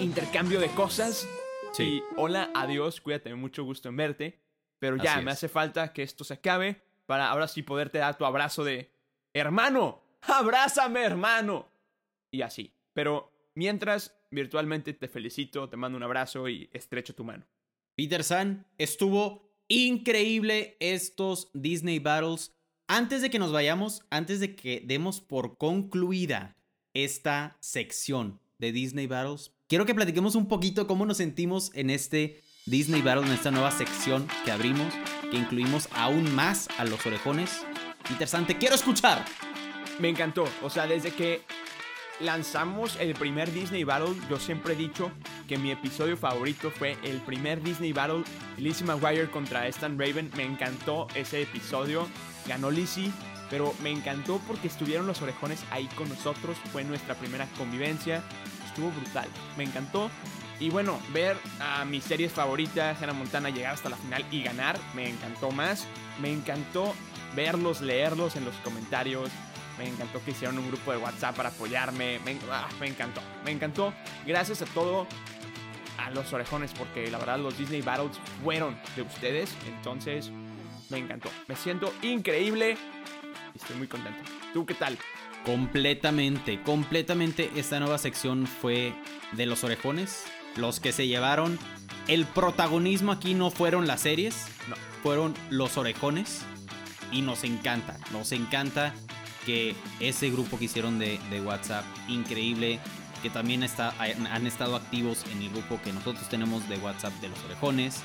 intercambio 0.00 0.60
de 0.60 0.68
cosas. 0.68 1.26
Sí. 1.72 1.84
Y 1.84 2.02
hola, 2.16 2.50
adiós, 2.54 3.00
cuídate, 3.00 3.34
mucho 3.34 3.64
gusto 3.64 3.88
en 3.88 3.96
verte. 3.96 4.40
Pero 4.78 4.96
ya, 4.96 5.20
me 5.22 5.30
hace 5.30 5.48
falta 5.48 5.92
que 5.92 6.02
esto 6.02 6.22
se 6.22 6.34
acabe 6.34 6.82
para 7.06 7.30
ahora 7.30 7.48
sí 7.48 7.62
poderte 7.62 7.98
dar 7.98 8.18
tu 8.18 8.26
abrazo 8.26 8.62
de 8.64 8.90
hermano, 9.32 10.02
abrázame 10.22 11.02
hermano. 11.02 11.68
Y 12.30 12.42
así. 12.42 12.74
Pero 12.92 13.32
mientras, 13.54 14.18
virtualmente 14.30 14.92
te 14.92 15.08
felicito, 15.08 15.68
te 15.68 15.76
mando 15.76 15.96
un 15.96 16.02
abrazo 16.02 16.48
y 16.48 16.68
estrecho 16.72 17.14
tu 17.14 17.24
mano. 17.24 17.46
Peter 17.94 18.22
San, 18.22 18.66
estuvo 18.76 19.46
increíble 19.68 20.76
estos 20.80 21.50
Disney 21.52 21.98
Battles. 21.98 22.52
Antes 22.88 23.22
de 23.22 23.30
que 23.30 23.38
nos 23.38 23.52
vayamos, 23.52 24.02
antes 24.10 24.40
de 24.40 24.54
que 24.54 24.82
demos 24.84 25.20
por 25.20 25.58
concluida 25.58 26.56
esta 26.94 27.56
sección 27.60 28.40
de 28.58 28.72
Disney 28.72 29.06
Battles, 29.06 29.52
quiero 29.68 29.86
que 29.86 29.94
platiquemos 29.94 30.34
un 30.34 30.48
poquito 30.48 30.86
cómo 30.86 31.04
nos 31.04 31.16
sentimos 31.16 31.70
en 31.74 31.90
este 31.90 32.42
Disney 32.66 33.02
Battle, 33.02 33.26
en 33.26 33.32
esta 33.32 33.50
nueva 33.50 33.70
sección 33.70 34.28
que 34.44 34.50
abrimos, 34.50 34.92
que 35.30 35.36
incluimos 35.36 35.88
aún 35.92 36.34
más 36.34 36.68
a 36.78 36.84
los 36.84 37.04
orejones. 37.06 37.64
Peter 38.08 38.28
San, 38.28 38.46
te 38.46 38.58
quiero 38.58 38.74
escuchar. 38.74 39.24
Me 40.00 40.08
encantó. 40.08 40.44
O 40.62 40.70
sea, 40.70 40.86
desde 40.86 41.10
que 41.10 41.42
lanzamos 42.20 42.96
el 43.00 43.14
primer 43.14 43.52
Disney 43.52 43.84
Battle, 43.84 44.14
yo 44.28 44.38
siempre 44.38 44.74
he 44.74 44.76
dicho 44.76 45.10
que 45.48 45.58
mi 45.58 45.70
episodio 45.70 46.16
favorito 46.16 46.70
fue 46.70 46.96
el 47.02 47.20
primer 47.20 47.62
Disney 47.62 47.92
Battle, 47.92 48.24
Lizzie 48.58 48.86
McGuire 48.86 49.30
contra 49.30 49.66
Stan 49.68 49.98
Raven. 49.98 50.30
Me 50.36 50.44
encantó 50.44 51.06
ese 51.14 51.42
episodio. 51.42 52.06
Ganó 52.46 52.70
Lizzie, 52.70 53.10
pero 53.50 53.74
me 53.82 53.90
encantó 53.90 54.40
porque 54.46 54.68
estuvieron 54.68 55.06
los 55.06 55.20
orejones 55.22 55.64
ahí 55.70 55.86
con 55.96 56.08
nosotros. 56.08 56.56
Fue 56.72 56.84
nuestra 56.84 57.14
primera 57.14 57.46
convivencia. 57.58 58.22
Estuvo 58.66 58.90
brutal. 58.90 59.28
Me 59.56 59.64
encantó. 59.64 60.10
Y 60.58 60.70
bueno, 60.70 60.98
ver 61.12 61.36
a 61.60 61.84
mis 61.84 62.04
series 62.04 62.32
favoritas, 62.32 63.00
Hannah 63.02 63.12
Montana, 63.12 63.50
llegar 63.50 63.74
hasta 63.74 63.90
la 63.90 63.96
final 63.96 64.24
y 64.30 64.42
ganar, 64.42 64.78
me 64.94 65.10
encantó 65.10 65.50
más. 65.50 65.86
Me 66.20 66.32
encantó 66.32 66.94
verlos, 67.34 67.82
leerlos 67.82 68.36
en 68.36 68.46
los 68.46 68.54
comentarios. 68.56 69.30
Me 69.78 69.86
encantó 69.88 70.22
que 70.24 70.30
hicieron 70.30 70.58
un 70.58 70.68
grupo 70.68 70.90
de 70.92 70.98
WhatsApp 70.98 71.36
para 71.36 71.50
apoyarme. 71.50 72.18
Me, 72.24 72.36
ah, 72.50 72.68
me 72.80 72.86
encantó, 72.88 73.20
me 73.44 73.50
encantó. 73.50 73.92
Gracias 74.26 74.62
a 74.62 74.66
todo 74.66 75.06
a 75.98 76.10
los 76.10 76.32
orejones 76.32 76.72
porque 76.76 77.10
la 77.10 77.18
verdad 77.18 77.38
los 77.38 77.56
Disney 77.58 77.82
Battles 77.82 78.18
fueron 78.42 78.76
de 78.94 79.02
ustedes. 79.02 79.54
Entonces 79.66 80.30
me 80.88 80.98
encantó. 80.98 81.30
Me 81.48 81.56
siento 81.56 81.92
increíble 82.02 82.76
y 83.54 83.58
estoy 83.58 83.76
muy 83.76 83.86
contento. 83.88 84.18
¿Tú 84.54 84.64
qué 84.64 84.74
tal? 84.74 84.96
Completamente, 85.44 86.60
completamente 86.62 87.50
esta 87.56 87.78
nueva 87.80 87.98
sección 87.98 88.46
fue 88.46 88.92
de 89.32 89.46
los 89.46 89.62
orejones. 89.64 90.24
Los 90.56 90.80
que 90.80 90.92
se 90.92 91.06
llevaron 91.06 91.58
el 92.08 92.24
protagonismo 92.24 93.12
aquí 93.12 93.34
no 93.34 93.50
fueron 93.50 93.86
las 93.86 94.00
series, 94.00 94.46
No. 94.68 94.76
fueron 95.02 95.34
los 95.50 95.76
orejones. 95.76 96.42
Y 97.12 97.22
nos 97.22 97.44
encanta, 97.44 97.96
nos 98.12 98.32
encanta 98.32 98.92
que 99.46 99.74
ese 100.00 100.28
grupo 100.30 100.58
que 100.58 100.66
hicieron 100.66 100.98
de, 100.98 101.18
de 101.30 101.40
WhatsApp, 101.40 101.84
increíble, 102.08 102.80
que 103.22 103.30
también 103.30 103.62
está, 103.62 103.94
han 103.98 104.46
estado 104.46 104.76
activos 104.76 105.24
en 105.32 105.40
el 105.40 105.48
grupo 105.50 105.80
que 105.82 105.92
nosotros 105.92 106.28
tenemos 106.28 106.68
de 106.68 106.76
WhatsApp 106.78 107.14
de 107.20 107.28
los 107.30 107.38
orejones. 107.44 108.02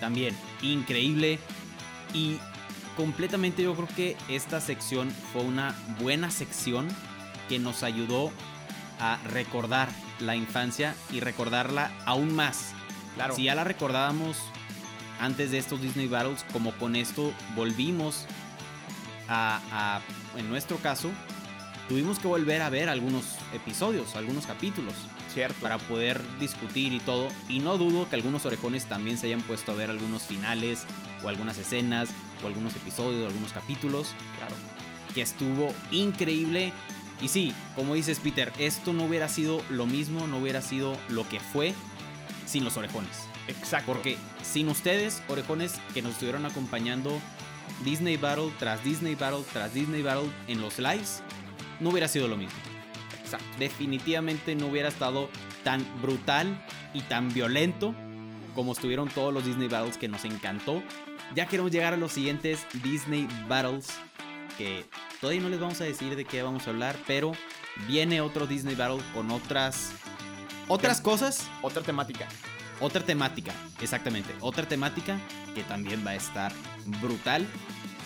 También 0.00 0.36
increíble. 0.62 1.38
Y 2.12 2.36
completamente 2.96 3.62
yo 3.62 3.74
creo 3.74 3.88
que 3.96 4.16
esta 4.28 4.60
sección 4.60 5.10
fue 5.32 5.42
una 5.42 5.74
buena 6.00 6.30
sección 6.30 6.88
que 7.48 7.58
nos 7.58 7.82
ayudó 7.82 8.30
a 8.98 9.18
recordar 9.28 9.88
la 10.18 10.36
infancia 10.36 10.94
y 11.10 11.20
recordarla 11.20 11.90
aún 12.04 12.34
más. 12.34 12.72
Claro. 13.14 13.34
Si 13.34 13.44
ya 13.44 13.54
la 13.54 13.64
recordábamos 13.64 14.36
antes 15.20 15.50
de 15.50 15.58
estos 15.58 15.80
Disney 15.80 16.06
Battles, 16.08 16.44
como 16.52 16.72
con 16.72 16.96
esto 16.96 17.32
volvimos 17.56 18.26
a, 19.28 19.60
a- 19.72 20.00
en 20.36 20.48
nuestro 20.48 20.76
caso, 20.78 21.10
tuvimos 21.88 22.18
que 22.18 22.28
volver 22.28 22.62
a 22.62 22.70
ver 22.70 22.88
algunos 22.88 23.24
episodios, 23.52 24.14
algunos 24.16 24.46
capítulos, 24.46 24.94
Cierto. 25.32 25.60
para 25.60 25.78
poder 25.78 26.20
discutir 26.38 26.92
y 26.92 27.00
todo. 27.00 27.28
Y 27.48 27.60
no 27.60 27.78
dudo 27.78 28.08
que 28.08 28.16
algunos 28.16 28.46
orejones 28.46 28.86
también 28.86 29.18
se 29.18 29.26
hayan 29.26 29.42
puesto 29.42 29.72
a 29.72 29.74
ver 29.74 29.90
algunos 29.90 30.22
finales, 30.22 30.84
o 31.22 31.28
algunas 31.28 31.58
escenas, 31.58 32.10
o 32.42 32.46
algunos 32.46 32.74
episodios, 32.76 33.22
o 33.24 33.26
algunos 33.26 33.52
capítulos 33.52 34.08
Claro. 34.38 34.54
que 35.14 35.22
estuvo 35.22 35.74
increíble. 35.90 36.72
Y 37.20 37.28
sí, 37.28 37.52
como 37.76 37.94
dices 37.94 38.18
Peter, 38.20 38.52
esto 38.58 38.92
no 38.92 39.04
hubiera 39.04 39.28
sido 39.28 39.62
lo 39.68 39.86
mismo, 39.86 40.26
no 40.26 40.38
hubiera 40.38 40.62
sido 40.62 40.96
lo 41.08 41.28
que 41.28 41.38
fue 41.40 41.74
sin 42.46 42.64
los 42.64 42.76
orejones. 42.76 43.10
Exacto. 43.46 43.92
Porque 43.92 44.16
sin 44.42 44.68
ustedes, 44.68 45.22
orejones 45.28 45.74
que 45.92 46.02
nos 46.02 46.12
estuvieron 46.12 46.46
acompañando 46.46 47.20
Disney 47.84 48.16
Battle 48.16 48.50
tras 48.58 48.82
Disney 48.84 49.14
Battle 49.14 49.44
tras 49.52 49.72
Disney 49.74 50.02
Battle 50.02 50.30
en 50.48 50.60
los 50.60 50.78
lives, 50.78 51.22
no 51.80 51.90
hubiera 51.90 52.08
sido 52.08 52.28
lo 52.28 52.36
mismo. 52.36 52.58
Exacto. 53.22 53.46
Definitivamente 53.58 54.54
no 54.54 54.66
hubiera 54.66 54.88
estado 54.88 55.28
tan 55.64 55.84
brutal 56.00 56.64
y 56.94 57.02
tan 57.02 57.32
violento 57.32 57.94
como 58.54 58.72
estuvieron 58.72 59.08
todos 59.08 59.32
los 59.32 59.44
Disney 59.44 59.68
Battles 59.68 59.96
que 59.96 60.08
nos 60.08 60.24
encantó. 60.24 60.82
Ya 61.34 61.46
queremos 61.46 61.70
llegar 61.70 61.94
a 61.94 61.96
los 61.96 62.12
siguientes 62.12 62.66
Disney 62.82 63.28
Battles 63.48 63.88
que 64.58 64.84
todavía 65.20 65.42
no 65.42 65.48
les 65.48 65.60
vamos 65.60 65.80
a 65.80 65.84
decir 65.84 66.16
de 66.16 66.24
qué 66.24 66.42
vamos 66.42 66.66
a 66.66 66.70
hablar, 66.70 66.96
pero 67.06 67.32
viene 67.86 68.20
otro 68.20 68.46
Disney 68.46 68.74
Battle 68.74 69.02
con 69.14 69.30
otras 69.30 69.92
otras 70.70 71.00
cosas, 71.00 71.50
Otra 71.62 71.82
temática. 71.82 72.28
Otra 72.80 73.02
temática, 73.04 73.52
exactamente, 73.80 74.34
otra 74.40 74.66
temática 74.66 75.18
que 75.54 75.62
también 75.62 76.04
va 76.06 76.10
a 76.10 76.16
estar 76.16 76.52
brutal. 77.00 77.46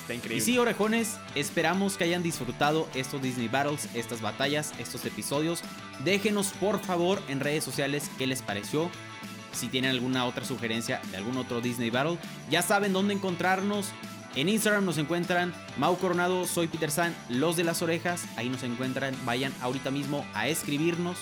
Está 0.01 0.13
Y 0.13 0.17
increíble. 0.19 0.45
sí, 0.45 0.59
orejones, 0.59 1.17
esperamos 1.35 1.97
que 1.97 2.05
hayan 2.05 2.23
disfrutado 2.23 2.89
estos 2.95 3.23
Disney 3.23 3.49
Battles, 3.49 3.89
estas 3.95 4.21
batallas, 4.21 4.73
estos 4.79 5.05
episodios. 5.07 5.63
Déjenos 6.05 6.49
por 6.61 6.79
favor 6.79 7.23
en 7.29 7.41
redes 7.41 7.65
sociales 7.65 8.11
qué 8.19 8.27
les 8.27 8.43
pareció. 8.43 8.91
Si 9.53 9.69
tienen 9.69 9.93
alguna 9.93 10.27
otra 10.27 10.45
sugerencia 10.45 11.01
de 11.11 11.17
algún 11.17 11.37
otro 11.39 11.61
Disney 11.61 11.89
Battle, 11.89 12.19
ya 12.51 12.61
saben 12.61 12.93
dónde 12.93 13.15
encontrarnos. 13.15 13.87
En 14.35 14.49
Instagram 14.49 14.85
nos 14.85 14.99
encuentran 14.99 15.55
Mau 15.79 15.97
Coronado, 15.97 16.45
soy 16.47 16.67
Peter 16.67 16.91
San, 16.91 17.15
los 17.29 17.57
de 17.57 17.63
las 17.63 17.81
orejas. 17.81 18.25
Ahí 18.37 18.49
nos 18.51 18.65
encuentran. 18.65 19.15
Vayan 19.25 19.55
ahorita 19.63 19.93
mismo 19.93 20.27
a 20.35 20.49
escribirnos. 20.49 21.17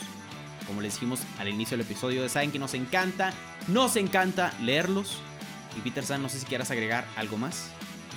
Como 0.67 0.81
les 0.81 0.95
dijimos 0.95 1.21
al 1.39 1.49
inicio 1.49 1.77
del 1.77 1.87
episodio, 1.87 2.29
saben 2.29 2.53
que 2.53 2.59
nos 2.59 2.75
encanta, 2.75 3.33
nos 3.69 3.97
encanta 3.97 4.53
leerlos. 4.61 5.21
Y 5.77 5.81
Peter 5.81 6.05
San, 6.05 6.23
no 6.23 6.29
sé 6.29 6.39
si 6.39 6.47
quieras 6.47 6.71
agregar 6.71 7.07
algo 7.17 7.37
más. 7.37 7.71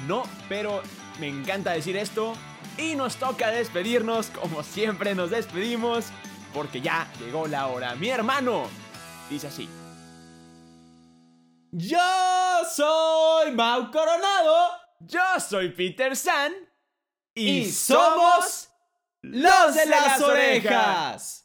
No, 0.07 0.23
pero 0.49 0.81
me 1.19 1.27
encanta 1.27 1.71
decir 1.71 1.95
esto. 1.97 2.33
Y 2.77 2.95
nos 2.95 3.15
toca 3.15 3.49
despedirnos 3.49 4.27
como 4.27 4.63
siempre 4.63 5.15
nos 5.15 5.31
despedimos. 5.31 6.05
Porque 6.53 6.81
ya 6.81 7.07
llegó 7.19 7.47
la 7.47 7.67
hora. 7.67 7.95
Mi 7.95 8.09
hermano 8.09 8.67
dice 9.29 9.47
así. 9.47 9.69
Yo 11.71 11.97
soy 12.73 13.51
Mau 13.51 13.91
Coronado 13.91 14.69
Yo 15.01 15.19
soy 15.45 15.69
Peter 15.71 16.15
San. 16.15 16.53
y 17.33 17.69
somos 17.69 18.69
los 19.21 19.75
de 19.75 19.85
las 19.87 20.21
orejas. 20.21 21.44